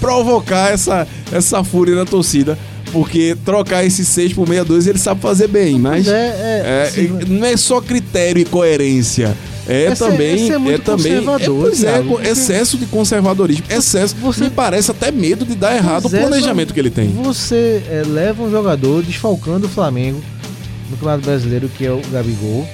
[0.00, 2.58] provocar essa, essa fúria na torcida,
[2.96, 6.90] porque trocar esses 6 por 62 ele sabe fazer bem, mas Pois é, é, é,
[6.90, 9.36] se- não é só critério e coerência.
[9.68, 10.34] É Esse é- também.
[10.34, 11.12] esse é muito também.
[11.16, 13.64] conservador, pois é, porque- excesso de conservadorismo.
[13.68, 14.14] Excesso.
[14.16, 17.08] você- Me parece até medo de dar errado o é, planejamento que ele tem.
[17.08, 20.22] Você é, leva um jogador desfalcando o Flamengo
[20.88, 22.66] no Campeonato Brasileiro, que é o Gabigol,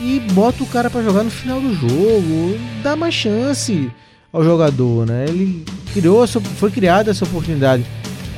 [0.00, 2.58] e bota o cara pra jogar no final do jogo.
[2.82, 3.90] Dá mais chance
[4.32, 5.26] ao jogador, né?
[5.28, 7.84] Ele criou, foi criada essa oportunidade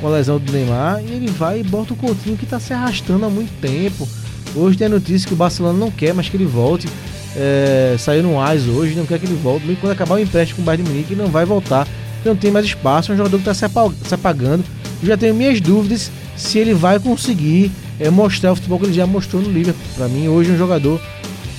[0.05, 2.71] com a lesão do Neymar e ele vai e bota o Coutinho que tá se
[2.71, 4.07] arrastando há muito tempo.
[4.55, 6.87] Hoje tem a notícia que o Barcelona não quer mais que ele volte.
[7.35, 9.65] É, saiu no AIS hoje, não quer que ele volte.
[9.65, 11.87] Mesmo quando acabar o empréstimo com o Bayern de Munique, ele não vai voltar.
[12.23, 13.65] Não tem mais espaço, é um jogador que está se,
[14.07, 14.63] se apagando.
[15.01, 18.93] Eu já tenho minhas dúvidas se ele vai conseguir é, mostrar o futebol que ele
[18.93, 19.83] já mostrou no Liverpool.
[19.95, 21.01] Para mim, hoje é um jogador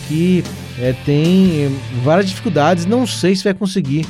[0.07, 0.45] que
[0.79, 1.71] é, tem é,
[2.05, 2.87] várias dificuldades.
[2.87, 4.07] Não sei se vai conseguir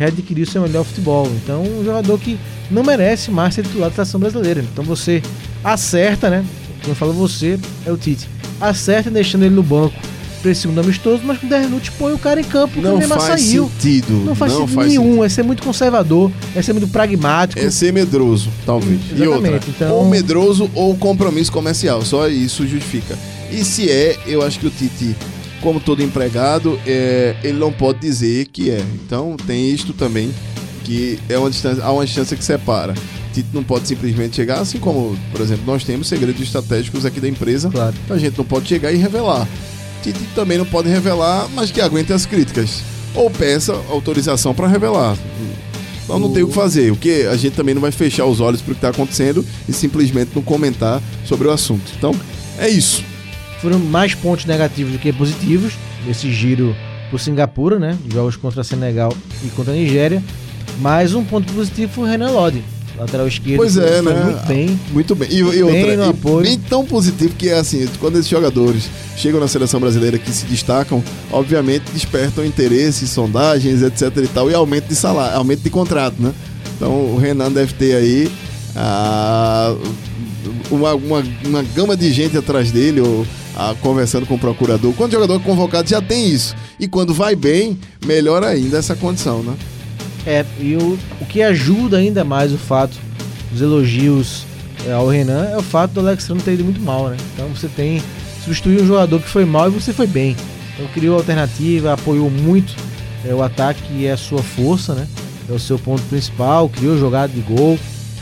[0.00, 1.30] readquirir o seu melhor futebol.
[1.44, 2.38] Então, um jogador que
[2.70, 4.64] não merece mais ser titular da seleção brasileira.
[4.72, 5.22] Então, você
[5.62, 6.42] acerta, né?
[6.82, 8.26] Quem fala você é o Tite.
[8.58, 9.94] Acerta deixando ele no banco
[10.40, 13.24] para esse segundo amistoso, mas com 10 minutos põe o cara em campo Não faz
[13.42, 13.68] saiu.
[13.78, 14.24] sentido.
[14.24, 15.24] Não faz sentido faz nenhum, sentido.
[15.24, 17.60] é ser muito conservador, é ser muito pragmático.
[17.60, 18.98] É ser medroso, talvez.
[19.10, 22.02] E outra, Exatamente, então- ou medroso ou compromisso comercial.
[22.02, 23.18] Só isso justifica.
[23.52, 25.14] E se é, eu acho que o Tite,
[25.60, 28.80] como todo empregado, é, ele não pode dizer que é.
[29.04, 30.30] Então tem isto também,
[30.84, 32.94] que é uma distância, há uma distância que separa.
[33.32, 37.28] Tite não pode simplesmente chegar, assim como, por exemplo, nós temos segredos estratégicos aqui da
[37.28, 37.94] empresa, Claro.
[38.08, 39.46] a gente não pode chegar e revelar.
[40.02, 42.82] Tite também não pode revelar, mas que aguente as críticas.
[43.14, 45.16] Ou peça autorização para revelar.
[46.04, 46.90] Então não tem o que fazer.
[46.90, 49.44] O que a gente também não vai fechar os olhos para o que está acontecendo
[49.68, 51.92] e simplesmente não comentar sobre o assunto.
[51.96, 52.12] Então
[52.58, 53.04] é isso.
[53.60, 55.74] Foram mais pontos negativos do que positivos
[56.06, 56.74] nesse giro
[57.10, 57.96] por Singapura, né?
[58.12, 59.12] Jogos contra Senegal
[59.44, 60.22] e contra a Nigéria.
[60.80, 62.62] Mas um ponto positivo foi o Renan Lodi,
[62.96, 63.56] lateral esquerdo.
[63.58, 64.12] Pois é, né?
[64.24, 64.80] Muito bem.
[64.92, 65.28] Muito bem.
[65.30, 66.42] E, e Bem outra, no e apoio.
[66.42, 70.46] bem tão positivo que é assim, quando esses jogadores chegam na seleção brasileira que se
[70.46, 76.16] destacam, obviamente despertam interesse, sondagens, etc e tal, e aumento de salário, aumento de contrato,
[76.18, 76.32] né?
[76.76, 78.30] Então o Renan deve ter aí
[78.74, 79.76] ah,
[80.70, 83.26] uma, uma, uma gama de gente atrás dele, ou
[83.60, 84.94] ah, conversando com o procurador.
[84.94, 86.56] Quando o jogador é convocado já tem isso.
[86.78, 89.54] E quando vai bem, melhor ainda essa condição, né?
[90.26, 92.96] É, e o, o que ajuda ainda mais o fato
[93.52, 94.46] dos elogios
[94.86, 97.18] é, ao Renan é o fato do Alexandre ter ido muito mal, né?
[97.34, 98.02] Então você tem
[98.42, 100.34] substituir um jogador que foi mal e você foi bem.
[100.74, 102.74] Então criou alternativa, apoiou muito
[103.26, 105.06] é, o ataque e é a sua força, né?
[105.50, 107.78] É o seu ponto principal, criou jogada de gol.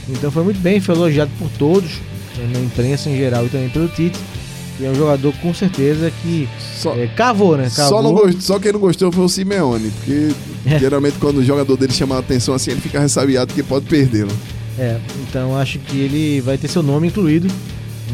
[0.09, 1.93] Então foi muito bem, foi elogiado por todos,
[2.37, 4.19] né, na imprensa em geral e também pelo Tite.
[4.81, 6.49] E é um jogador com certeza que
[6.81, 7.69] Só, é, cavou, né?
[7.75, 7.89] Cavou.
[7.99, 10.29] Só, não gost- só quem não gostou foi o Simeone, porque
[10.67, 10.79] É.
[10.79, 14.31] geralmente quando o jogador dele chama a atenção assim, ele fica ressabiado porque pode perdê-lo.
[14.79, 14.97] É,
[15.29, 17.49] então acho que ele vai ter seu nome incluído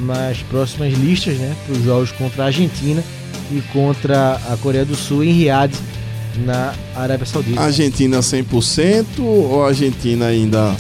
[0.07, 3.05] nas próximas listas, né, para os jogos contra a Argentina
[3.53, 5.73] e contra a Coreia do Sul em Riad,
[6.47, 7.61] na Arábia Saudita.
[7.61, 10.75] Argentina 100% ou a Argentina ainda.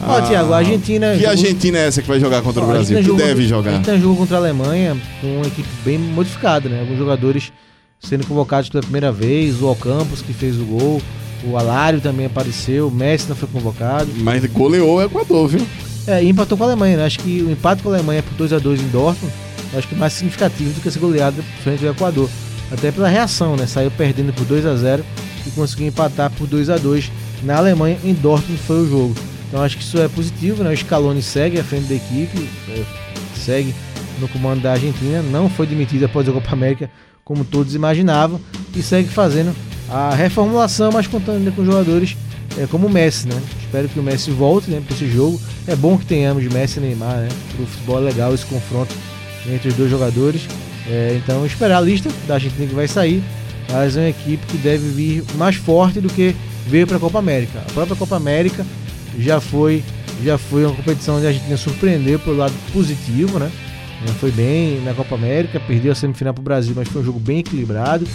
[0.00, 1.12] Ó, Thiago, a Argentina.
[1.12, 2.96] Que jogou- Argentina é essa que vai jogar contra Ó, o a Brasil?
[2.98, 3.70] Que jogou- deve A jogar.
[3.70, 6.80] Argentina jogou contra a Alemanha com uma equipe bem modificada, né?
[6.80, 7.52] Alguns jogadores
[8.00, 11.00] sendo convocados pela primeira vez, o Alcampos que fez o gol,
[11.44, 14.08] o Alário também apareceu, o Messi não foi convocado.
[14.18, 15.66] Mas goleou o Equador, viu?
[16.06, 17.06] É, e empatou com a Alemanha, né?
[17.06, 19.32] Acho que o empate com a Alemanha por 2 a 2 em Dortmund,
[19.76, 22.28] acho que é mais significativo do que essa goleada frente ao Equador.
[22.70, 23.66] Até pela reação, né?
[23.66, 25.04] Saiu perdendo por 2 a 0
[25.46, 27.10] e conseguiu empatar por 2 a 2
[27.42, 29.14] na Alemanha, em Dortmund foi o jogo.
[29.48, 30.72] Então acho que isso é positivo, né?
[30.72, 32.84] O Scaloni segue à frente da equipe, é,
[33.36, 33.74] segue
[34.20, 36.90] no comando da Argentina, não foi demitido após a Copa América,
[37.24, 38.40] como todos imaginavam,
[38.74, 39.54] e segue fazendo
[39.88, 42.16] a reformulação, mas contando com jogadores
[42.58, 43.40] é, como o Messi, né?
[43.60, 45.40] Espero que o Messi volte né, para esse jogo.
[45.66, 47.28] É bom que tenhamos Messi e Neymar, né?
[47.54, 48.94] Pro futebol é legal esse confronto
[49.48, 50.48] entre os dois jogadores.
[50.88, 53.22] É, então esperar a lista da Argentina que vai sair,
[53.70, 56.34] mas é uma equipe que deve vir mais forte do que
[56.66, 57.58] veio para a Copa América.
[57.58, 58.64] A própria Copa América
[59.18, 59.82] já foi
[60.24, 63.50] já foi uma competição onde a Argentina surpreendeu pelo lado positivo, né?
[64.20, 67.18] Foi bem na Copa América, perdeu a semifinal para o Brasil, mas foi um jogo
[67.18, 68.06] bem equilibrado.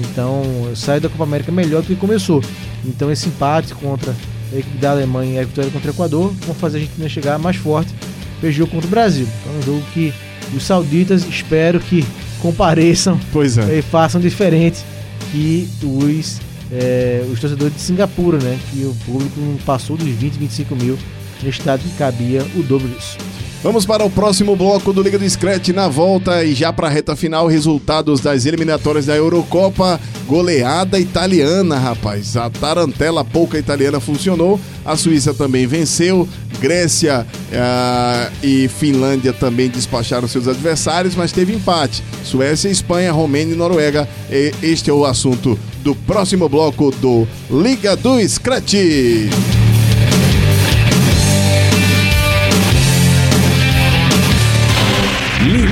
[0.00, 0.42] Então
[0.74, 2.42] sai da Copa América melhor do que começou.
[2.84, 4.14] Então esse empate contra
[4.52, 7.38] a equipe da Alemanha e a vitória contra o Equador vão fazer a Argentina chegar
[7.38, 7.92] mais forte
[8.40, 9.26] para o jogo contra o Brasil.
[9.40, 10.12] Então é um jogo que
[10.54, 12.04] os sauditas espero que
[12.40, 13.78] compareçam Pois é.
[13.78, 14.84] e façam diferente
[15.32, 16.40] que os,
[16.72, 18.58] é, os torcedores de Singapura, né?
[18.70, 20.98] Que o público passou dos 20, 25 mil
[21.42, 23.18] no estádio que cabia o dobro disso.
[23.66, 26.90] Vamos para o próximo bloco do Liga do Scratch na volta e já para a
[26.90, 30.00] reta final, resultados das eliminatórias da Eurocopa.
[30.28, 32.36] Goleada italiana, rapaz.
[32.36, 34.60] A tarantela pouca italiana funcionou.
[34.84, 36.28] A Suíça também venceu.
[36.60, 42.04] Grécia ah, e Finlândia também despacharam seus adversários, mas teve empate.
[42.22, 44.08] Suécia, Espanha, Romênia e Noruega.
[44.30, 48.76] E este é o assunto do próximo bloco do Liga do Scratch.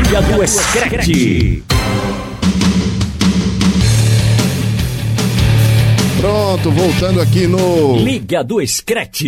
[0.05, 1.63] Liga do Scratch.
[6.21, 7.97] Pronto, voltando aqui no.
[7.97, 9.25] Liga do Scratch.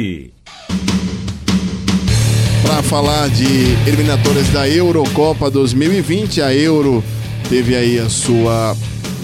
[2.63, 3.47] para falar de
[3.87, 6.43] eliminatórias da Eurocopa 2020.
[6.43, 7.03] A Euro
[7.49, 8.77] teve aí a sua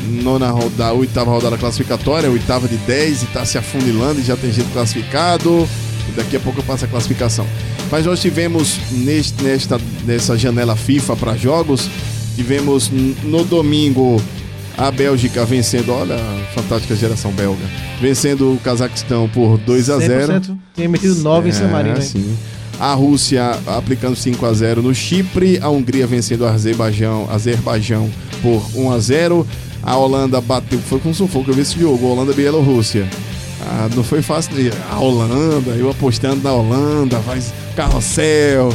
[0.07, 4.51] nona rodada, oitava rodada classificatória, oitava de 10 e está se afunilando e já tem
[4.51, 5.69] gente classificado.
[6.17, 7.47] Daqui a pouco eu passo a classificação.
[7.91, 11.89] Mas nós tivemos neste, nesta, nessa janela FIFA para jogos,
[12.37, 14.21] tivemos no domingo
[14.77, 17.65] a Bélgica vencendo, olha a fantástica geração belga,
[18.01, 22.01] vencendo o Cazaquistão por 2 a 0 100% Tinha metido 9 em San Marino, é,
[22.01, 22.37] sim.
[22.81, 28.63] A Rússia aplicando 5 a 0 no Chipre, a Hungria vencendo o Azerbaijão, Azerbaijão por
[28.75, 29.47] 1 a 0.
[29.85, 33.09] A Holanda bateu, foi com sufoco, eu vi esse jogo, Holanda e Bielorrússia.
[33.65, 34.55] Ah, não foi fácil.
[34.55, 38.73] de- A Holanda, eu apostando na Holanda, faz carrossel.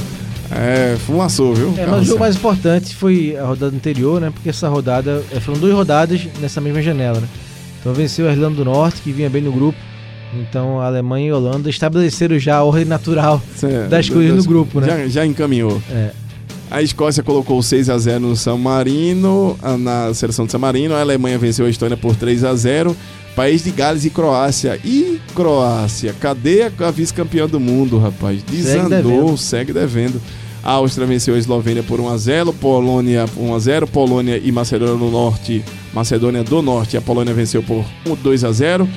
[0.50, 1.74] É, fumaçou, viu?
[1.78, 4.30] É, mas o jogo mais importante foi a rodada anterior, né?
[4.34, 7.28] Porque essa rodada é, foram duas rodadas nessa mesma janela, né?
[7.82, 9.78] Então venceu a Irlanda do Norte, que vinha bem no grupo.
[10.34, 14.44] Então a Alemanha e a Holanda estabeleceram já a ordem natural Cê- das coisas no
[14.44, 14.88] grupo, né?
[14.88, 15.82] Já, já encaminhou.
[15.92, 16.12] É.
[16.70, 20.94] A Escócia colocou 6 a 0 no San Marino, na seleção de San Marino.
[20.94, 22.96] A Alemanha venceu a Estônia por 3 a 0.
[23.36, 24.80] País de Gales e Croácia.
[24.84, 28.44] E Croácia, cadê a, vice-campeã do mundo, rapaz?
[28.44, 29.38] Desandou, devendo.
[29.38, 30.22] segue devendo.
[30.62, 34.38] A Áustria venceu a Eslovênia por 1 a 0, Polônia por 1 a 0, Polônia
[34.38, 35.64] e Macedônia do Norte,
[35.94, 37.86] Macedônia do Norte, a Polônia venceu por
[38.22, 38.90] 2 a 0.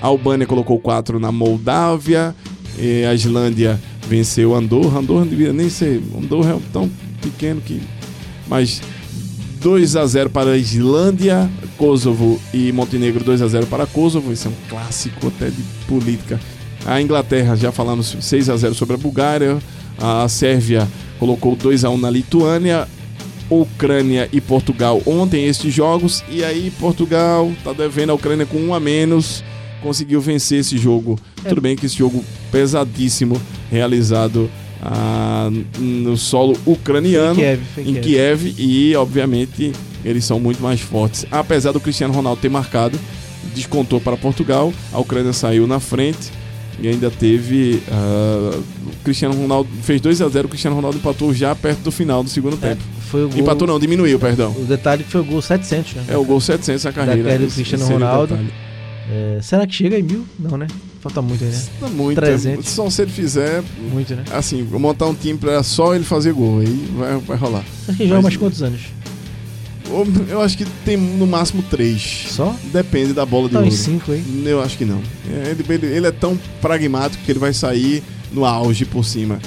[0.00, 2.34] A Albânia colocou 4 na Moldávia,
[2.78, 5.00] e a Islândia venceu Andorra.
[5.00, 7.80] Andorra não devia nem ser, Andorra é tão pequeno que
[8.48, 8.80] mas
[9.60, 14.32] 2 a 0 para a Islândia, Kosovo e Montenegro 2 a 0 para Kosovo.
[14.32, 16.40] Isso é um clássico até de política.
[16.86, 19.58] A Inglaterra, já falamos 6 a 0 sobre a Bulgária.
[20.00, 20.88] A Sérvia
[21.18, 22.88] colocou 2 a 1 na Lituânia.
[23.50, 28.74] Ucrânia e Portugal ontem estes jogos e aí Portugal tá devendo a Ucrânia com um
[28.74, 29.42] a menos
[29.82, 31.48] conseguiu vencer esse jogo É.
[31.48, 33.40] tudo bem que esse jogo pesadíssimo
[33.70, 34.50] realizado
[34.82, 38.02] ah, no solo ucraniano Kiev, foi em Kiev.
[38.02, 39.72] Kiev e obviamente
[40.04, 42.98] eles são muito mais fortes apesar do Cristiano Ronaldo ter marcado
[43.54, 46.30] descontou para Portugal a Ucrânia saiu na frente
[46.80, 47.82] e ainda teve
[48.86, 52.22] o Cristiano Ronaldo fez 2 a 0 o Cristiano Ronaldo empatou já perto do final
[52.22, 54.52] do segundo É, tempo foi o gol, Empatou não, diminuiu, perdão.
[54.52, 56.04] O detalhe foi o gol 700, né?
[56.08, 57.22] É o gol 700 na carreira.
[57.22, 58.38] carreira do Cristiano Ronaldo.
[59.10, 60.26] É, será que chega em mil?
[60.38, 60.66] Não, né?
[61.00, 61.62] Falta muito aí, né?
[61.80, 62.16] Não muito.
[62.20, 62.66] 300.
[62.66, 64.24] É, só se ele fizer, Muito, né?
[64.32, 66.58] assim, vou montar um time pra só ele fazer gol.
[66.60, 67.64] Aí vai, vai rolar.
[67.88, 68.80] Acho que joga Mas- mais quantos anos?
[69.90, 72.26] Ou- Eu acho que tem no máximo três.
[72.30, 72.54] Só?
[72.72, 73.70] Depende da bola de Tá ouro.
[73.70, 74.22] uns 5 aí.
[74.44, 75.00] Eu acho que não.
[75.30, 79.38] É, Ele, ele- ele é tão pragmático que ele vai sair no auge por cima.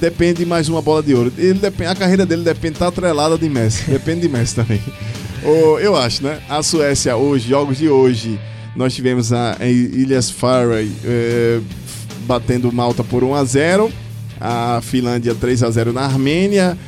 [0.00, 1.32] Depende de mais uma bola de ouro.
[1.36, 3.90] Ele depende, a carreira dele depende estar atrelada de Messi.
[3.90, 4.80] Depende de Messi também.
[5.44, 6.38] Ô, eu acho, né?
[6.48, 8.38] A Suécia hoje, jogos de hoje,
[8.76, 11.60] nós tivemos a, Ilhas Faroe eh,
[12.26, 13.92] batendo Malta por 1 a 0
[14.40, 16.78] a Finlândia 3 a 0 na Armênia,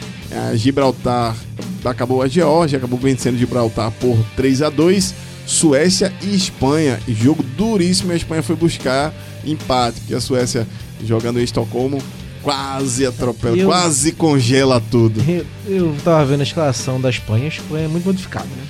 [0.51, 1.37] a Gibraltar
[1.85, 5.15] acabou a Geórgia, acabou vencendo Gibraltar por 3 a 2
[5.45, 9.13] Suécia e Espanha, jogo duríssimo, e a Espanha foi buscar
[9.45, 10.67] empate, porque a Suécia
[11.05, 12.01] jogando em Estocolmo
[12.43, 15.21] quase atropela, Eu- quase congela tudo.
[15.29, 17.45] Eu, eu tava vendo a escalação da Espanha.
[17.45, 18.63] A Espanha é muito modificada, né?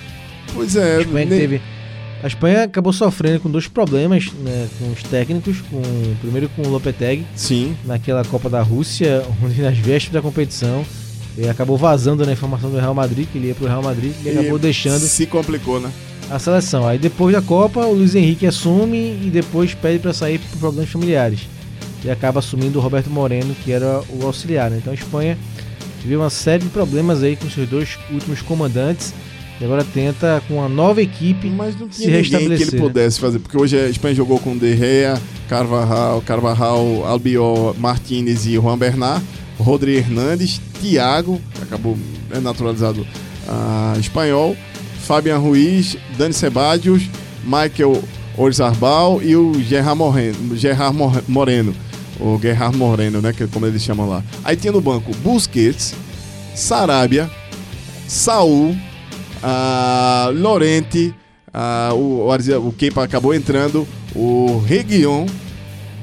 [0.54, 1.62] Pois é, A Espanha que ne- teve.
[2.22, 4.68] A Espanha acabou sofrendo com dois problemas, né?
[4.78, 5.60] Com os técnicos.
[5.62, 5.82] Com,
[6.20, 10.84] primeiro com o Lopetegui, sim, naquela Copa da Rússia, onde nas vésperas da competição.
[11.36, 14.28] Ele acabou vazando na informação do Real Madrid, que ele ia pro Real Madrid, e
[14.28, 15.90] acabou deixando se complicou, né?
[16.30, 16.86] a seleção.
[16.86, 20.90] Aí depois da Copa, o Luiz Henrique assume e depois pede para sair por problemas
[20.90, 21.40] familiares.
[22.04, 24.70] E acaba assumindo o Roberto Moreno, que era o auxiliar.
[24.70, 24.78] né?
[24.78, 25.38] Então a Espanha
[26.02, 29.14] teve uma série de problemas aí com seus dois últimos comandantes.
[29.60, 32.68] E agora tenta, com uma nova equipe, Mas não se tinha que restabelecer.
[32.68, 32.82] ele né?
[32.82, 38.54] pudesse fazer, porque hoje a Espanha jogou com De Gea, Carvajal, Carvajal, Albiol, Martínez e
[38.54, 39.22] Juan Bernat,
[39.58, 41.96] Rodri Hernandes, Thiago, que acabou
[42.32, 43.06] é naturalizado
[43.46, 44.56] ah, espanhol,
[45.04, 47.02] Fabian Ruiz, Dani Sebadios,
[47.44, 48.02] Michael
[48.36, 51.74] Orzarbal e o Gerard Moreno, Gerard Mor- Moreno,
[52.18, 54.24] o Gerard Moreno, né, que é como eles chamam lá.
[54.42, 55.94] Aí tinha no banco Busquets,
[56.54, 57.30] Sarabia,
[58.08, 58.76] Saul,
[59.42, 61.14] a Lorente,
[61.52, 65.26] a, o, o, o Kepa acabou entrando, o Reguion,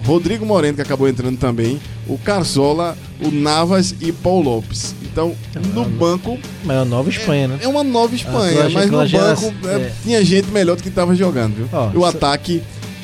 [0.04, 4.96] Rodrigo Moreno, que acabou entrando também, o Carzola, o Navas e Paul Lopes.
[5.04, 5.36] Então,
[5.74, 7.60] no banco, Mas é a nova Espanha, né?
[7.62, 9.94] é uma nova Espanha, Aquela- mas no banco é, é.
[10.04, 11.70] tinha gente melhor do que estava jogando, viu?
[11.72, 12.62] Ó, o ataque,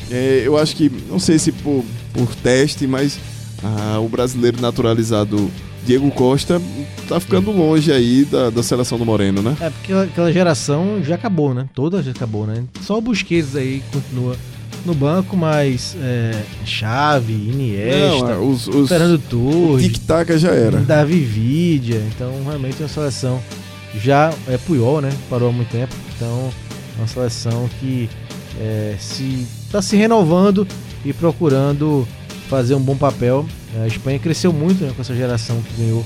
[0.10, 1.84] é, eu acho que, não sei se por,
[2.14, 3.20] por teste, mas
[3.64, 5.52] ah, o brasileiro naturalizado
[5.86, 6.62] Diego Costa
[7.08, 9.56] tá ficando longe aí da, da seleção do Moreno, né?
[9.62, 11.68] É porque aquela geração já acabou, né?
[11.76, 12.64] Toda já acabou, né?
[12.82, 14.36] Só o Busquets aí continua
[14.86, 20.80] no banco, mas é, Xavi, Iniesta, Não, os, os Fernando o Torres, tic-tac já era.
[20.80, 22.02] Davi Vidia.
[22.14, 23.42] Então, realmente é uma seleção
[24.04, 25.12] já é Puyol, né?
[25.30, 25.94] Parou há muito tempo.
[26.16, 26.52] Então,
[26.96, 28.10] é uma seleção que
[28.60, 30.68] é, se está se renovando
[31.04, 32.08] e procurando
[32.50, 33.46] fazer um bom papel.
[33.84, 36.06] A Espanha cresceu muito né, com essa geração que ganhou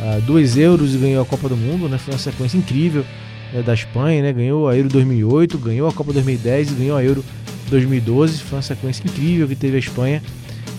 [0.00, 1.98] ah, dois euros e ganhou a Copa do Mundo, né?
[1.98, 3.04] Foi uma sequência incrível
[3.52, 4.32] né, da Espanha, né?
[4.32, 7.24] Ganhou a Euro 2008, ganhou a Copa 2010 e ganhou a Euro
[7.70, 8.38] 2012.
[8.38, 10.22] Foi uma sequência incrível que teve a Espanha,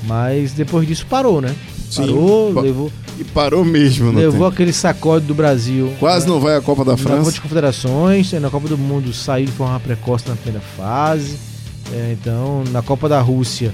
[0.06, 1.54] mas depois disso parou, né?
[1.90, 5.92] Sim, Parou, pa- levou, E parou mesmo, não levou aquele sacode do Brasil.
[6.00, 7.32] Quase né, não vai à Copa da Na Copa França.
[7.32, 11.38] de Confederações, na Copa do Mundo saiu de forma precoce na primeira fase.
[11.92, 13.74] É, então, na Copa da Rússia,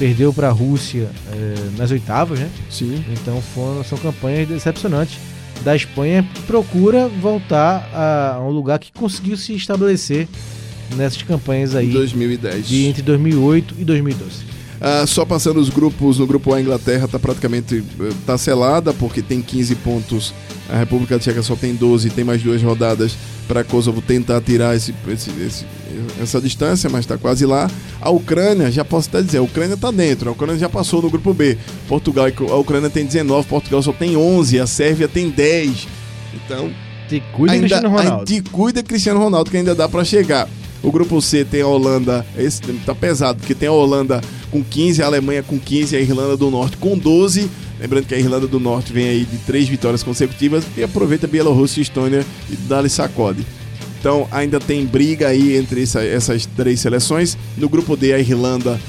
[0.00, 2.50] perdeu para a Rússia é, nas oitavas, né?
[2.70, 3.04] Sim.
[3.12, 5.18] Então foram, são campanhas decepcionantes
[5.62, 10.26] da Espanha procura voltar a, a um lugar que conseguiu se estabelecer
[10.96, 12.66] nessas campanhas Em aí 2010.
[12.66, 14.49] de entre 2008 e 2012.
[14.80, 18.92] Ah, só passando os grupos, no grupo A, a Inglaterra está praticamente eh, tá selada,
[18.94, 20.32] porque tem 15 pontos.
[20.70, 23.12] A República Tcheca só tem 12, tem mais duas rodadas
[23.46, 25.66] para Kosovo tentar tirar esse, esse- esse-
[26.22, 27.68] essa distância, mas está quase lá.
[28.00, 30.28] A Ucrânia, já posso até dizer, a Ucrânia está dentro.
[30.30, 31.58] A Ucrânia já passou no grupo B.
[31.88, 35.88] Portugal, a Ucrânia tem 19, Portugal só tem 11, a Sérvia tem 10.
[36.32, 36.70] Então,
[37.08, 38.24] Te cuida, ainda, Cristiano Ronaldo.
[38.24, 40.48] Te cuida Cristiano Ronaldo, que ainda dá pra chegar.
[40.82, 44.20] O grupo C tem a Holanda, esse tá pesado, porque tem a Holanda
[44.50, 47.50] com 15, a Alemanha com 15, a Irlanda do Norte com 12.
[47.78, 51.80] Lembrando que a Irlanda do Norte vem aí de três vitórias consecutivas e aproveita Bielorrússia
[51.80, 53.44] e Estônia e dá-lhe sacode.
[53.98, 57.36] Então ainda tem briga aí entre essa- essas três seleções.
[57.58, 58.80] No grupo D, a Irlanda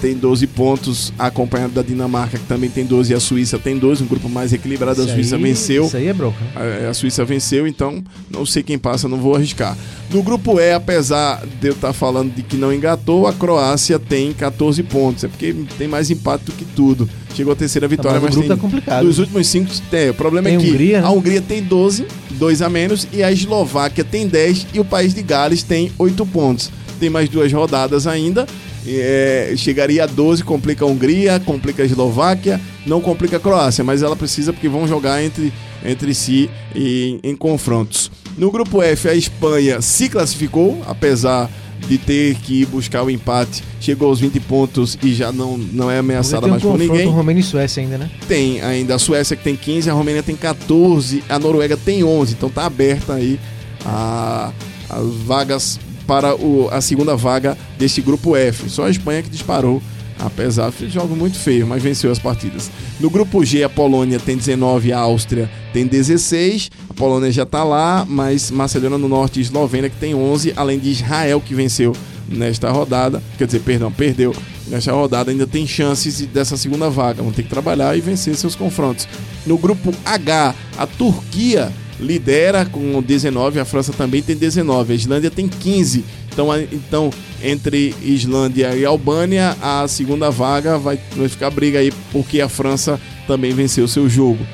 [0.00, 4.02] tem 12 pontos, acompanhada da Dinamarca, que também tem 12, e a Suíça tem 12,
[4.02, 5.02] um grupo mais equilibrado.
[5.02, 5.84] A Isso Suíça aí- venceu.
[5.86, 6.38] Isso aí é bronca.
[6.54, 6.86] né?
[6.86, 9.76] A, a Suíça venceu, então não sei quem passa, não vou arriscar.
[10.10, 14.32] No grupo E, apesar de eu estar falando de que não engatou, a Croácia tem
[14.32, 15.24] 14 pontos.
[15.24, 17.08] É porque tem mais empate do que tudo.
[17.34, 18.56] Chegou a terceira vitória, mas o mas, tem.
[18.56, 19.04] tá complicado.
[19.04, 20.08] Dos últimos cinco, tem.
[20.10, 21.06] O problema Tem é que Hungria, né?
[21.06, 25.12] a Hungria tem 12, 2 a menos, e a Eslováquia tem 10 e o país
[25.12, 26.70] de Gales tem 8 pontos.
[26.98, 28.46] Tem mais duas rodadas ainda.
[28.88, 34.02] É, chegaria a 12, complica a Hungria, complica a Eslováquia, não complica a Croácia, mas
[34.02, 35.52] ela precisa porque vão jogar entre,
[35.84, 38.10] entre si e, em confrontos.
[38.38, 41.50] No grupo F, a Espanha se classificou, apesar
[41.88, 45.90] de ter que ir buscar o empate, chegou aos 20 pontos e já não, não
[45.90, 47.06] é ameaçada tem um mais por ninguém.
[47.06, 48.10] Romênia e Suécia ainda, né?
[48.26, 52.32] Tem ainda a Suécia que tem 15, a Romênia tem 14, a Noruega tem 11,
[52.34, 53.38] então tá aberta aí
[53.84, 54.52] a-
[54.88, 58.68] as vagas para o- a segunda vaga desse grupo F.
[58.70, 59.82] Só a Espanha que disparou,
[60.18, 62.70] apesar de jogo muito feio, mas venceu as partidas.
[62.98, 66.70] No grupo G, a Polônia tem 19, a Áustria tem 16.
[66.88, 70.78] A Polônia já tá lá, mas Macedônia do Norte e Eslovênia que tem 11, além
[70.78, 71.92] de Israel que venceu
[72.28, 74.34] nesta rodada, quer dizer, perdão, perdeu
[74.68, 77.22] nesta rodada, ainda tem chances de- dessa segunda vaga.
[77.22, 79.06] Vão ter que trabalhar e vencer seus confrontos.
[79.46, 85.30] No grupo H, a Turquia lidera com 19, a França também tem 19, a Islândia
[85.30, 86.04] tem 15.
[86.32, 87.10] Então, então
[87.42, 93.00] entre Islândia e Albânia, a segunda vaga vai, vai ficar briga aí, porque a França
[93.26, 94.46] também venceu seu jogo.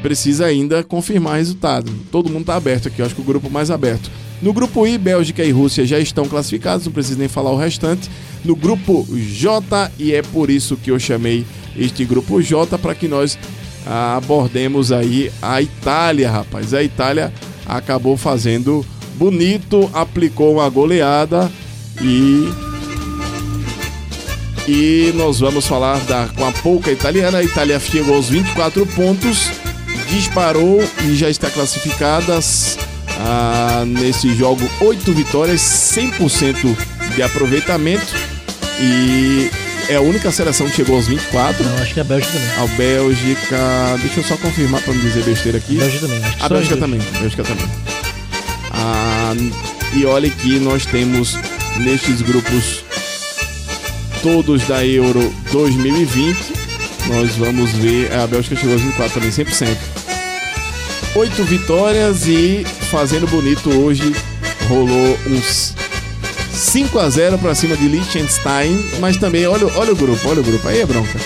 [0.00, 1.90] Precisa ainda confirmar resultado.
[2.10, 4.10] Todo mundo está aberto aqui, eu acho que o grupo mais aberto.
[4.44, 8.10] No grupo I, Bélgica e Rússia já estão classificados, não preciso nem falar o restante.
[8.44, 13.08] No grupo J, e é por isso que eu chamei este grupo J, para que
[13.08, 13.38] nós
[13.86, 16.74] ah, abordemos aí a Itália, rapaz.
[16.74, 17.32] A Itália
[17.64, 18.84] acabou fazendo
[19.14, 21.50] bonito, aplicou uma goleada
[22.02, 22.46] e
[24.68, 27.38] e nós vamos falar da, com a pouca italiana.
[27.38, 29.48] A Itália chegou aos 24 pontos,
[30.10, 32.42] disparou e já está classificada
[33.18, 34.68] ah, nesse jogo.
[34.80, 36.76] 8 vitórias, 100%
[37.14, 38.06] de aproveitamento.
[38.80, 39.50] E
[39.88, 41.64] é a única seleção que chegou aos 24.
[41.64, 42.50] Não, acho que é a Bélgica também.
[42.50, 43.98] A Bélgica.
[44.00, 45.76] Deixa eu só confirmar para não dizer besteira aqui.
[45.76, 46.22] A Bélgica também.
[46.40, 47.66] A Bélgica também, a Bélgica também.
[48.72, 49.34] Ah,
[49.94, 51.38] e olha que nós temos
[51.78, 52.84] nestes grupos
[54.22, 56.36] todos da Euro 2020.
[57.06, 58.12] Nós vamos ver.
[58.12, 60.03] A Bélgica chegou aos 24 também, 100%.
[61.16, 64.12] Oito vitórias e fazendo bonito hoje
[64.68, 65.72] rolou uns
[66.52, 70.44] 5 a 0 para cima de Liechtenstein, mas também olha, olha o grupo, olha o
[70.44, 71.20] grupo, aí é bronca.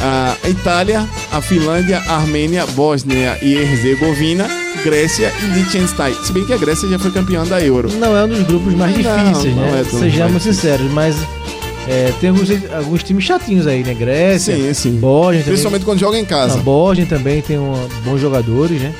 [0.00, 4.46] A Itália, a Finlândia, a Armênia, Bósnia e Herzegovina,
[4.84, 6.14] Grécia e Liechtenstein.
[6.22, 7.90] Se bem que a Grécia já foi campeã da Euro.
[7.94, 9.80] Não é um dos grupos mais difíceis, não né?
[9.80, 11.16] é Sejamos sinceros, mas
[11.88, 13.94] é, tem alguns, alguns times chatinhos aí, né?
[13.94, 14.92] Grécia, Sim, sim.
[14.92, 15.54] Bósnia também.
[15.54, 16.58] Principalmente quando joga em A casa.
[16.58, 17.74] Bósnia também tem um,
[18.04, 18.94] bons jogadores, né?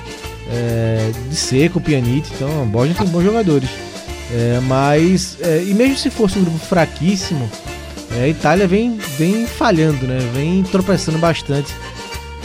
[0.51, 3.71] É, de seco, Pjanic, então a Bósnia tem bons jogadores.
[4.31, 7.51] É, mas, é, e mesmo se fosse um grupo fraquíssimo,
[8.17, 10.19] é, a Itália vem, vem falhando, né?
[10.33, 11.73] Vem tropeçando bastante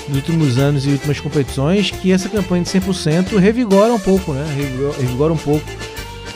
[0.08, 4.46] nos últimos anos e últimas competições, que essa campanha de 100% revigora um pouco, né?
[5.00, 5.66] Revigora um pouco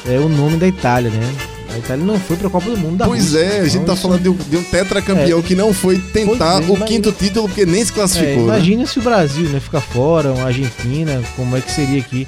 [0.08, 1.34] é, o nome da Itália, né?
[1.74, 3.40] A Itália não foi para a Copa do Mundo da Pois Rússia.
[3.40, 5.98] é, a gente Então, tá isso- falando de um, de um tetracampeão que não foi
[5.98, 8.46] tentar é, o mas- quinto título porque nem se É, classificou.
[8.48, 8.56] né?
[8.56, 12.28] imagina se o Brasil né, ficar fora, uma Argentina, como é que seria aqui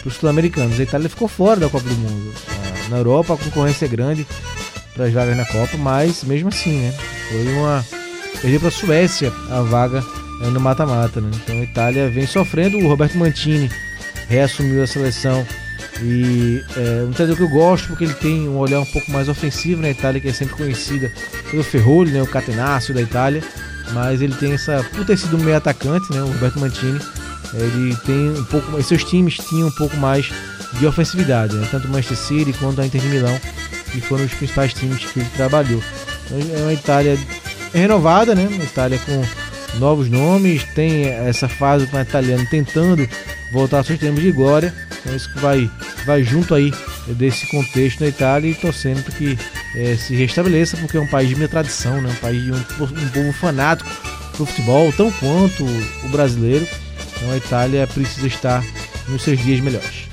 [0.00, 0.80] para os sul-americanos.
[0.80, 2.32] A Itália ficou fora da Copa do Mundo.
[2.48, 4.26] Ah, Na Europa a concorrência é grande
[4.94, 6.94] para as vagas na Copa, mas mesmo assim, né?
[7.30, 7.84] Foi uma.
[8.40, 10.02] Perdeu para a Suécia a vaga
[10.42, 11.30] eh, no mata-mata, né?
[11.42, 12.78] Então a Itália vem sofrendo.
[12.78, 13.70] O Roberto Mantini
[14.28, 15.44] reassumiu a seleção.
[16.02, 19.28] E é um treinador que eu gosto porque ele tem um olhar um pouco mais
[19.28, 21.10] ofensivo na Itália, que é sempre conhecida
[21.50, 23.42] pelo Ferrolho, né, o catenaccio da Itália
[23.92, 24.84] mas ele tem essa.
[24.94, 26.22] Por ter sido um meio atacante, né?
[26.22, 27.00] O Roberto Mantini,
[27.54, 28.82] ele tem um pouco.
[28.82, 30.30] Seus times tinham um pouco mais
[30.78, 31.66] de ofensividade, né?
[31.70, 33.38] Tanto o Manchester City quanto a Inter de Milão,
[33.90, 35.82] que foram os principais times que ele trabalhou.
[36.26, 37.18] Então é uma Itália
[37.72, 38.48] é renovada, né?
[38.50, 43.08] A Itália com novos nomes, tem essa fase com o italiano tentando
[43.52, 44.74] voltar aos seus termos de glória.
[45.06, 45.70] Então isso que vai,
[46.04, 46.74] vai junto aí
[47.06, 49.38] desse contexto na Itália e torcendo para que
[49.76, 52.10] eh, se restabeleça, porque é um país de minha tradição, né?
[52.10, 53.88] um país de um, um povo fanático
[54.32, 56.66] pro futebol, tão quanto o brasileiro.
[57.16, 58.64] Então a Itália precisa estar
[59.06, 60.08] nos seus dias melhores.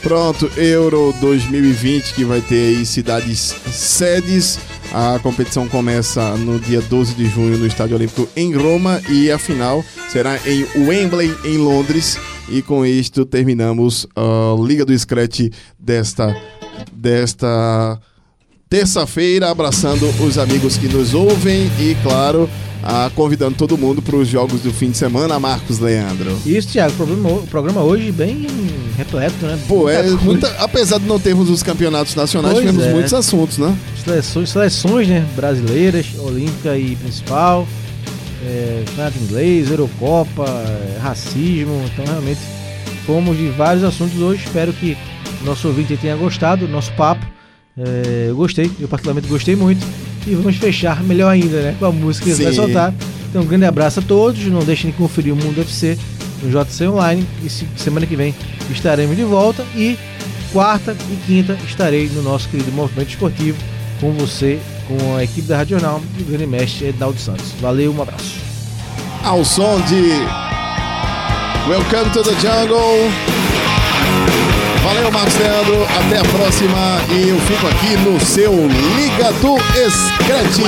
[0.00, 4.60] Pronto, Euro 2020, que vai ter aí cidades sedes.
[4.92, 9.38] A competição começa no dia 12 de junho no Estádio Olímpico em Roma e a
[9.38, 12.16] final será em Wembley, em Londres.
[12.50, 16.34] E com isto terminamos a Liga do Scratch desta,
[16.92, 18.00] desta
[18.68, 22.48] terça-feira, abraçando os amigos que nos ouvem e, claro,
[22.82, 26.38] ah, convidando todo mundo para os jogos do fim de semana, Marcos Leandro.
[26.46, 28.46] Isso, Thiago, o programa, o programa hoje bem
[28.96, 29.58] repleto, né?
[29.68, 32.92] Pô, é muita, apesar de não termos os campeonatos nacionais, Pois tivemos é.
[32.92, 33.76] muitos assuntos, né?
[34.04, 37.66] seleções, seleções né, brasileiras, olímpica e principal,
[38.48, 42.40] é, campeonato inglês, Eurocopa, é, racismo, então realmente
[43.04, 44.44] fomos de vários assuntos hoje.
[44.46, 44.96] Espero que
[45.44, 47.24] nosso ouvinte tenha gostado do nosso papo.
[47.76, 49.86] É, eu gostei, eu particularmente gostei muito.
[50.26, 51.76] E vamos fechar melhor ainda, né?
[51.78, 52.94] Com a música que vai soltar.
[53.30, 54.44] Então, um grande abraço a todos.
[54.46, 55.96] Não deixem de conferir o Mundo FC
[56.42, 57.24] no JC Online.
[57.44, 58.34] E se- semana que vem
[58.70, 59.64] estaremos de volta.
[59.76, 59.96] E
[60.52, 63.56] quarta e quinta estarei no nosso querido Movimento Esportivo
[64.00, 67.52] com você, com a equipe da Rádio Jornal e o grande mestre Ednaldo Santos.
[67.60, 68.36] Valeu, um abraço.
[69.24, 70.12] Ao som de
[71.68, 73.10] Welcome to the Jungle.
[74.82, 75.84] Valeu, Marcos Leandro.
[75.84, 77.00] Até a próxima.
[77.10, 79.58] E eu fico aqui no seu Liga do
[79.90, 80.58] Scratch.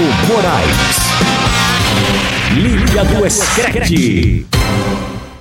[0.00, 0.39] Tiago